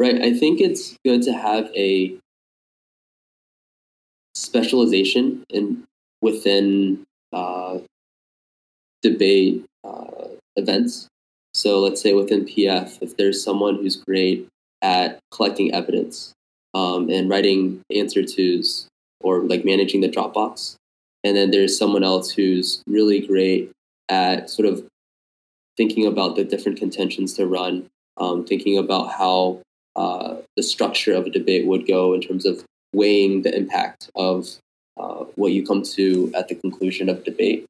Right. 0.00 0.20
I 0.20 0.32
think 0.32 0.60
it's 0.62 0.96
good 1.04 1.22
to 1.24 1.32
have 1.34 1.70
a 1.76 2.16
specialization 4.34 5.44
in 5.50 5.84
within 6.22 7.04
uh, 7.04 7.09
debate 9.02 9.64
uh, 9.84 10.28
events. 10.56 11.08
So 11.54 11.80
let's 11.80 12.00
say 12.00 12.12
within 12.12 12.44
PF, 12.44 12.98
if 13.02 13.16
there's 13.16 13.42
someone 13.42 13.76
who's 13.76 13.96
great 13.96 14.46
at 14.82 15.18
collecting 15.30 15.74
evidence 15.74 16.32
um, 16.74 17.10
and 17.10 17.28
writing 17.28 17.82
answer 17.94 18.22
tos 18.22 18.86
or 19.20 19.40
like 19.40 19.64
managing 19.64 20.00
the 20.00 20.08
Dropbox, 20.08 20.76
and 21.24 21.36
then 21.36 21.50
there's 21.50 21.76
someone 21.76 22.04
else 22.04 22.30
who's 22.30 22.82
really 22.86 23.20
great 23.20 23.70
at 24.08 24.48
sort 24.48 24.66
of 24.66 24.86
thinking 25.76 26.06
about 26.06 26.36
the 26.36 26.44
different 26.44 26.78
contentions 26.78 27.34
to 27.34 27.46
run, 27.46 27.86
um, 28.16 28.44
thinking 28.44 28.78
about 28.78 29.12
how 29.12 29.60
uh, 29.96 30.36
the 30.56 30.62
structure 30.62 31.12
of 31.12 31.26
a 31.26 31.30
debate 31.30 31.66
would 31.66 31.86
go 31.86 32.14
in 32.14 32.20
terms 32.20 32.46
of 32.46 32.64
weighing 32.94 33.42
the 33.42 33.54
impact 33.54 34.10
of 34.14 34.58
uh, 35.00 35.24
what 35.40 35.52
you 35.52 35.62
come 35.66 35.82
to 35.96 36.30
at 36.34 36.48
the 36.48 36.54
conclusion 36.54 37.08
of 37.08 37.24
debate. 37.24 37.64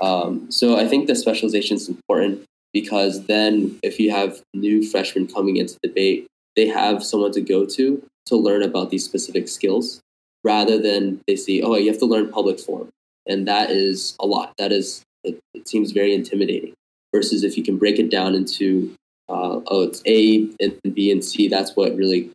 Um, 0.00 0.50
so 0.50 0.76
I 0.76 0.88
think 0.88 1.06
the 1.06 1.14
specialization 1.14 1.76
is 1.76 1.88
important. 1.88 2.44
because 2.72 3.26
then 3.26 3.78
if 3.82 4.00
you 4.00 4.10
have 4.10 4.40
new 4.54 4.82
freshmen 4.82 5.26
coming 5.26 5.56
into 5.56 5.78
debate, 5.82 6.26
they 6.56 6.66
have 6.66 7.04
someone 7.04 7.32
to 7.32 7.40
go 7.40 7.66
to 7.66 8.02
to 8.26 8.36
learn 8.36 8.62
about 8.62 8.90
these 8.90 9.04
specific 9.04 9.48
skills 9.48 10.00
rather 10.44 10.78
than 10.78 11.20
they 11.26 11.36
see, 11.36 11.62
oh, 11.62 11.74
you 11.76 11.90
have 11.90 11.98
to 11.98 12.06
learn 12.06 12.30
public 12.30 12.58
forum. 12.58 12.88
And 13.26 13.46
that 13.46 13.70
is 13.70 14.16
a 14.20 14.26
lot. 14.26 14.52
That 14.58 14.72
is, 14.72 15.02
it, 15.22 15.38
it 15.54 15.68
seems 15.68 15.92
very 15.92 16.14
intimidating. 16.14 16.72
Versus 17.14 17.44
if 17.44 17.56
you 17.58 17.62
can 17.62 17.76
break 17.76 17.98
it 17.98 18.10
down 18.10 18.34
into, 18.34 18.94
uh, 19.28 19.60
oh, 19.66 19.82
it's 19.82 20.02
A 20.06 20.48
and 20.60 20.78
B 20.94 21.12
and 21.12 21.22
C, 21.22 21.46
that's 21.46 21.76
what 21.76 21.94
really 21.94 22.30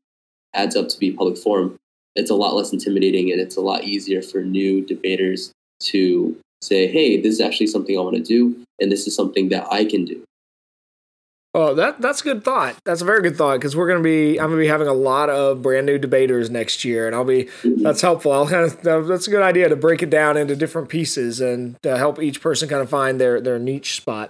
adds 0.53 0.75
up 0.75 0.87
to 0.89 0.99
be 0.99 1.11
public 1.11 1.37
forum. 1.37 1.77
It's 2.17 2.29
a 2.29 2.35
lot 2.35 2.55
less 2.55 2.73
intimidating 2.73 3.31
and 3.31 3.39
it's 3.39 3.55
a 3.55 3.61
lot 3.61 3.83
easier 3.83 4.21
for 4.21 4.41
new 4.41 4.85
debaters 4.85 5.51
to 5.83 6.37
say, 6.61 6.87
hey, 6.87 7.21
this 7.21 7.33
is 7.33 7.41
actually 7.41 7.67
something 7.67 7.97
I 7.97 8.01
want 8.01 8.17
to 8.17 8.23
do, 8.23 8.57
and 8.79 8.91
this 8.91 9.07
is 9.07 9.15
something 9.15 9.49
that 9.49 9.67
I 9.71 9.85
can 9.85 10.05
do. 10.05 10.23
Oh, 11.53 11.73
that 11.73 12.01
that's 12.01 12.21
a 12.21 12.23
good 12.23 12.43
thought. 12.43 12.75
That's 12.85 13.01
a 13.01 13.05
very 13.05 13.21
good 13.21 13.35
thought 13.35 13.55
because 13.55 13.75
we're 13.75 13.87
gonna 13.87 14.03
be 14.03 14.39
I'm 14.39 14.49
gonna 14.49 14.61
be 14.61 14.67
having 14.67 14.87
a 14.87 14.93
lot 14.93 15.29
of 15.29 15.61
brand 15.63 15.87
new 15.87 15.97
debaters 15.97 16.51
next 16.51 16.85
year, 16.85 17.07
and 17.07 17.15
I'll 17.15 17.23
be 17.23 17.45
mm-hmm. 17.45 17.81
that's 17.81 18.01
helpful. 18.01 18.31
I'll 18.31 18.47
kind 18.47 18.65
of 18.65 18.81
that's 19.07 19.27
a 19.27 19.31
good 19.31 19.41
idea 19.41 19.69
to 19.69 19.75
break 19.75 20.03
it 20.03 20.11
down 20.11 20.37
into 20.37 20.55
different 20.55 20.89
pieces 20.89 21.41
and 21.41 21.75
to 21.81 21.97
help 21.97 22.21
each 22.21 22.41
person 22.41 22.69
kind 22.69 22.81
of 22.81 22.89
find 22.89 23.19
their 23.19 23.41
their 23.41 23.57
niche 23.57 23.95
spot. 23.95 24.29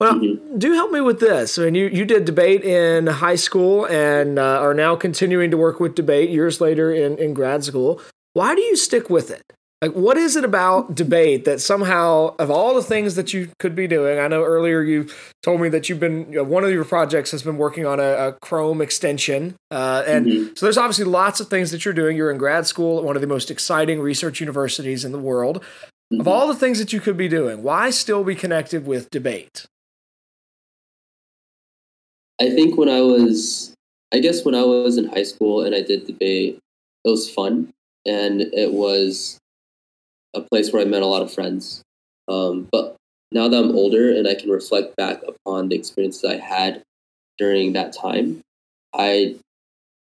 Well, 0.00 0.14
mm-hmm. 0.14 0.58
do 0.58 0.72
help 0.72 0.90
me 0.90 1.00
with 1.00 1.20
this. 1.20 1.58
I 1.58 1.64
mean, 1.64 1.74
you 1.74 1.86
you 1.86 2.04
did 2.04 2.24
debate 2.24 2.64
in 2.64 3.06
high 3.06 3.36
school 3.36 3.86
and 3.86 4.38
uh, 4.38 4.60
are 4.60 4.74
now 4.74 4.96
continuing 4.96 5.50
to 5.50 5.56
work 5.56 5.80
with 5.80 5.94
debate 5.94 6.30
years 6.30 6.60
later 6.60 6.92
in 6.92 7.16
in 7.18 7.34
grad 7.34 7.64
school. 7.64 8.00
Why 8.32 8.54
do 8.54 8.60
you 8.60 8.76
stick 8.76 9.08
with 9.08 9.30
it? 9.30 9.42
Like, 9.84 9.92
what 9.92 10.16
is 10.16 10.34
it 10.34 10.46
about 10.46 10.94
debate 10.94 11.44
that 11.44 11.60
somehow, 11.60 12.34
of 12.38 12.50
all 12.50 12.74
the 12.74 12.82
things 12.82 13.16
that 13.16 13.34
you 13.34 13.50
could 13.58 13.76
be 13.76 13.86
doing, 13.86 14.18
I 14.18 14.28
know 14.28 14.42
earlier 14.42 14.80
you 14.80 15.10
told 15.42 15.60
me 15.60 15.68
that 15.68 15.90
you've 15.90 16.00
been, 16.00 16.32
you 16.32 16.38
know, 16.38 16.42
one 16.42 16.64
of 16.64 16.70
your 16.70 16.86
projects 16.86 17.32
has 17.32 17.42
been 17.42 17.58
working 17.58 17.84
on 17.84 18.00
a, 18.00 18.28
a 18.28 18.32
Chrome 18.40 18.80
extension. 18.80 19.56
Uh, 19.70 20.02
and 20.06 20.24
mm-hmm. 20.24 20.54
so 20.54 20.64
there's 20.64 20.78
obviously 20.78 21.04
lots 21.04 21.38
of 21.38 21.48
things 21.48 21.70
that 21.70 21.84
you're 21.84 21.92
doing. 21.92 22.16
You're 22.16 22.30
in 22.30 22.38
grad 22.38 22.66
school 22.66 22.98
at 22.98 23.04
one 23.04 23.14
of 23.14 23.20
the 23.20 23.28
most 23.28 23.50
exciting 23.50 24.00
research 24.00 24.40
universities 24.40 25.04
in 25.04 25.12
the 25.12 25.18
world. 25.18 25.62
Mm-hmm. 26.10 26.20
Of 26.20 26.28
all 26.28 26.48
the 26.48 26.54
things 26.54 26.78
that 26.78 26.94
you 26.94 27.00
could 27.00 27.18
be 27.18 27.28
doing, 27.28 27.62
why 27.62 27.90
still 27.90 28.24
be 28.24 28.34
connected 28.34 28.86
with 28.86 29.10
debate? 29.10 29.66
I 32.40 32.50
think 32.50 32.76
when 32.76 32.88
I 32.88 33.00
was, 33.00 33.74
I 34.12 34.18
guess 34.18 34.44
when 34.44 34.54
I 34.54 34.62
was 34.62 34.98
in 34.98 35.06
high 35.06 35.22
school 35.22 35.62
and 35.62 35.74
I 35.74 35.82
did 35.82 36.06
debate, 36.06 36.58
it 37.04 37.08
was 37.08 37.30
fun. 37.30 37.72
And 38.06 38.42
it 38.42 38.72
was 38.72 39.38
a 40.34 40.40
place 40.40 40.72
where 40.72 40.82
I 40.82 40.84
met 40.84 41.02
a 41.02 41.06
lot 41.06 41.22
of 41.22 41.32
friends. 41.32 41.82
Um, 42.28 42.68
but 42.70 42.96
now 43.32 43.48
that 43.48 43.56
I'm 43.56 43.74
older 43.74 44.10
and 44.10 44.26
I 44.26 44.34
can 44.34 44.50
reflect 44.50 44.96
back 44.96 45.22
upon 45.26 45.68
the 45.68 45.76
experiences 45.76 46.24
I 46.24 46.36
had 46.36 46.82
during 47.38 47.72
that 47.72 47.92
time, 47.92 48.40
I 48.94 49.36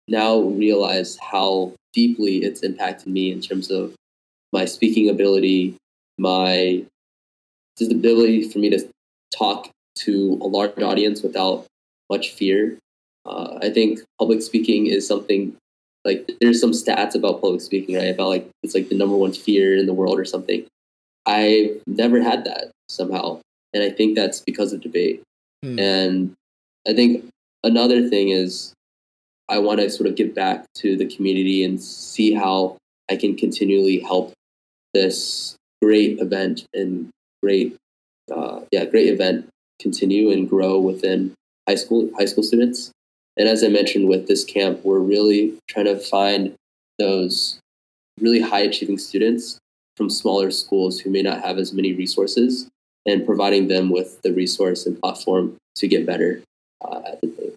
now 0.08 0.38
realize 0.40 1.18
how 1.18 1.72
deeply 1.92 2.38
it's 2.38 2.62
impacted 2.62 3.12
me 3.12 3.30
in 3.30 3.40
terms 3.40 3.70
of 3.70 3.94
my 4.52 4.64
speaking 4.64 5.08
ability, 5.08 5.76
my 6.18 6.84
ability 7.80 8.48
for 8.48 8.58
me 8.58 8.70
to 8.70 8.88
talk 9.36 9.68
to 9.94 10.38
a 10.40 10.46
large 10.46 10.78
audience 10.78 11.22
without 11.22 11.66
much 12.12 12.30
fear. 12.30 12.78
Uh, 13.24 13.58
I 13.62 13.70
think 13.70 14.00
public 14.18 14.42
speaking 14.42 14.86
is 14.86 15.06
something 15.06 15.56
like 16.04 16.30
there's 16.40 16.60
some 16.60 16.72
stats 16.72 17.14
about 17.14 17.40
public 17.40 17.60
speaking, 17.60 17.96
right? 17.96 18.14
About 18.14 18.28
like 18.28 18.48
it's 18.62 18.74
like 18.74 18.88
the 18.88 18.98
number 18.98 19.16
one 19.16 19.32
fear 19.32 19.76
in 19.76 19.86
the 19.86 19.98
world 20.00 20.18
or 20.18 20.24
something. 20.24 20.66
I've 21.24 21.80
never 21.86 22.20
had 22.20 22.44
that 22.44 22.70
somehow. 22.88 23.40
And 23.72 23.82
I 23.82 23.90
think 23.90 24.16
that's 24.16 24.40
because 24.40 24.72
of 24.72 24.80
debate. 24.80 25.22
Hmm. 25.62 25.78
And 25.78 26.32
I 26.86 26.92
think 26.92 27.24
another 27.64 28.08
thing 28.08 28.30
is 28.30 28.74
I 29.48 29.58
want 29.58 29.80
to 29.80 29.90
sort 29.90 30.08
of 30.08 30.16
give 30.16 30.34
back 30.34 30.66
to 30.82 30.96
the 30.96 31.06
community 31.06 31.64
and 31.64 31.80
see 31.80 32.34
how 32.34 32.76
I 33.10 33.16
can 33.16 33.36
continually 33.36 34.00
help 34.00 34.32
this 34.92 35.56
great 35.80 36.18
event 36.20 36.66
and 36.74 37.08
great, 37.42 37.76
uh, 38.34 38.60
yeah, 38.70 38.84
great 38.84 39.08
event 39.08 39.48
continue 39.80 40.30
and 40.30 40.48
grow 40.48 40.78
within 40.78 41.34
high 41.68 41.74
school 41.74 42.10
high 42.16 42.26
school 42.26 42.42
students. 42.42 42.90
And 43.36 43.48
as 43.48 43.64
I 43.64 43.68
mentioned 43.68 44.08
with 44.08 44.28
this 44.28 44.44
camp, 44.44 44.84
we're 44.84 44.98
really 44.98 45.54
trying 45.68 45.86
to 45.86 45.98
find 45.98 46.54
those 46.98 47.58
really 48.20 48.40
high 48.40 48.60
achieving 48.60 48.98
students 48.98 49.58
from 49.96 50.10
smaller 50.10 50.50
schools 50.50 51.00
who 51.00 51.10
may 51.10 51.22
not 51.22 51.42
have 51.42 51.58
as 51.58 51.72
many 51.72 51.92
resources 51.92 52.68
and 53.06 53.26
providing 53.26 53.68
them 53.68 53.90
with 53.90 54.20
the 54.22 54.32
resource 54.32 54.86
and 54.86 55.00
platform 55.00 55.56
to 55.76 55.88
get 55.88 56.06
better 56.06 56.42
uh, 56.84 57.00
at 57.06 57.20
the 57.20 57.28
thing. 57.28 57.52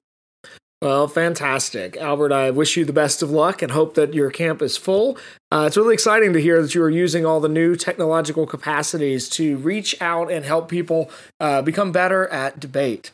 Well, 0.82 1.08
fantastic. 1.08 1.98
Albert, 1.98 2.32
I 2.32 2.52
wish 2.52 2.78
you 2.78 2.86
the 2.86 2.94
best 2.94 3.24
of 3.24 3.32
luck 3.32 3.62
and 3.62 3.72
hope 3.72 3.96
that 3.96 4.14
your 4.14 4.30
camp 4.30 4.62
is 4.62 4.78
full. 4.78 5.18
Uh, 5.52 5.64
it's 5.68 5.78
really 5.78 5.94
exciting 5.94 6.34
to 6.34 6.42
hear 6.42 6.62
that 6.62 6.76
you 6.76 6.84
are 6.84 6.90
using 6.90 7.26
all 7.26 7.40
the 7.40 7.50
new 7.50 7.76
technological 7.76 8.46
capacities 8.46 9.28
to 9.30 9.58
reach 9.58 10.00
out 10.02 10.32
and 10.32 10.46
help 10.46 10.70
people 10.70 11.10
uh, 11.40 11.62
become 11.62 11.92
better 11.92 12.28
at 12.28 12.60
debate. 12.60 13.12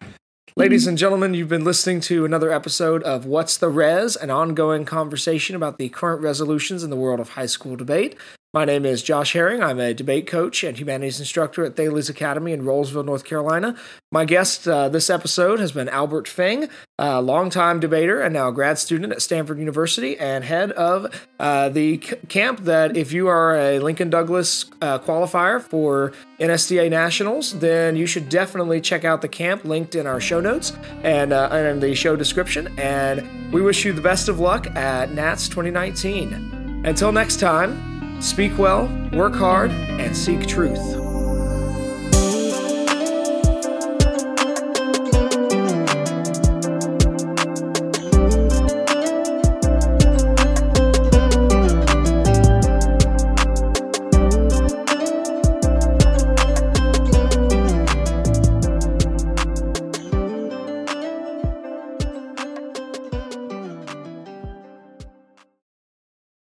Ladies 0.57 0.81
mm-hmm. 0.81 0.89
and 0.89 0.97
gentlemen, 0.97 1.33
you've 1.33 1.47
been 1.47 1.63
listening 1.63 2.01
to 2.01 2.25
another 2.25 2.51
episode 2.51 3.03
of 3.03 3.25
What's 3.25 3.55
the 3.55 3.69
Res, 3.69 4.17
an 4.17 4.29
ongoing 4.29 4.83
conversation 4.83 5.55
about 5.55 5.77
the 5.77 5.87
current 5.87 6.21
resolutions 6.21 6.83
in 6.83 6.89
the 6.89 6.97
world 6.97 7.21
of 7.21 7.29
high 7.29 7.45
school 7.45 7.77
debate. 7.77 8.17
My 8.53 8.65
name 8.65 8.85
is 8.85 9.01
Josh 9.01 9.31
Herring. 9.31 9.63
I'm 9.63 9.79
a 9.79 9.93
debate 9.93 10.27
coach 10.27 10.61
and 10.65 10.77
humanities 10.77 11.21
instructor 11.21 11.63
at 11.63 11.77
Thales 11.77 12.09
Academy 12.09 12.51
in 12.51 12.63
Rolesville, 12.63 13.05
North 13.05 13.23
Carolina. 13.23 13.77
My 14.11 14.25
guest 14.25 14.67
uh, 14.67 14.89
this 14.89 15.09
episode 15.09 15.61
has 15.61 15.71
been 15.71 15.87
Albert 15.87 16.27
Feng, 16.27 16.67
a 16.99 17.21
longtime 17.21 17.79
debater 17.79 18.19
and 18.19 18.33
now 18.33 18.49
a 18.49 18.51
grad 18.51 18.77
student 18.77 19.13
at 19.13 19.21
Stanford 19.21 19.57
University 19.57 20.17
and 20.17 20.43
head 20.43 20.73
of 20.73 21.07
uh, 21.39 21.69
the 21.69 22.01
c- 22.01 22.17
camp 22.27 22.65
that, 22.65 22.97
if 22.97 23.13
you 23.13 23.29
are 23.29 23.55
a 23.55 23.79
Lincoln 23.79 24.09
Douglas 24.09 24.65
uh, 24.81 24.99
qualifier 24.99 25.61
for 25.61 26.11
NSDA 26.41 26.89
Nationals, 26.89 27.57
then 27.59 27.95
you 27.95 28.05
should 28.05 28.27
definitely 28.27 28.81
check 28.81 29.05
out 29.05 29.21
the 29.21 29.29
camp 29.29 29.63
linked 29.63 29.95
in 29.95 30.05
our 30.05 30.19
show 30.19 30.41
notes 30.41 30.73
and, 31.03 31.31
uh, 31.31 31.47
and 31.53 31.67
in 31.67 31.79
the 31.79 31.95
show 31.95 32.17
description. 32.17 32.67
And 32.77 33.53
we 33.53 33.61
wish 33.61 33.85
you 33.85 33.93
the 33.93 34.01
best 34.01 34.27
of 34.27 34.41
luck 34.41 34.67
at 34.75 35.13
NATS 35.13 35.47
2019. 35.47 36.83
Until 36.83 37.13
next 37.13 37.39
time, 37.39 37.90
Speak 38.21 38.59
well, 38.59 38.87
work 39.13 39.33
hard, 39.33 39.71
and 39.71 40.15
seek 40.15 40.45
truth. 40.45 41.10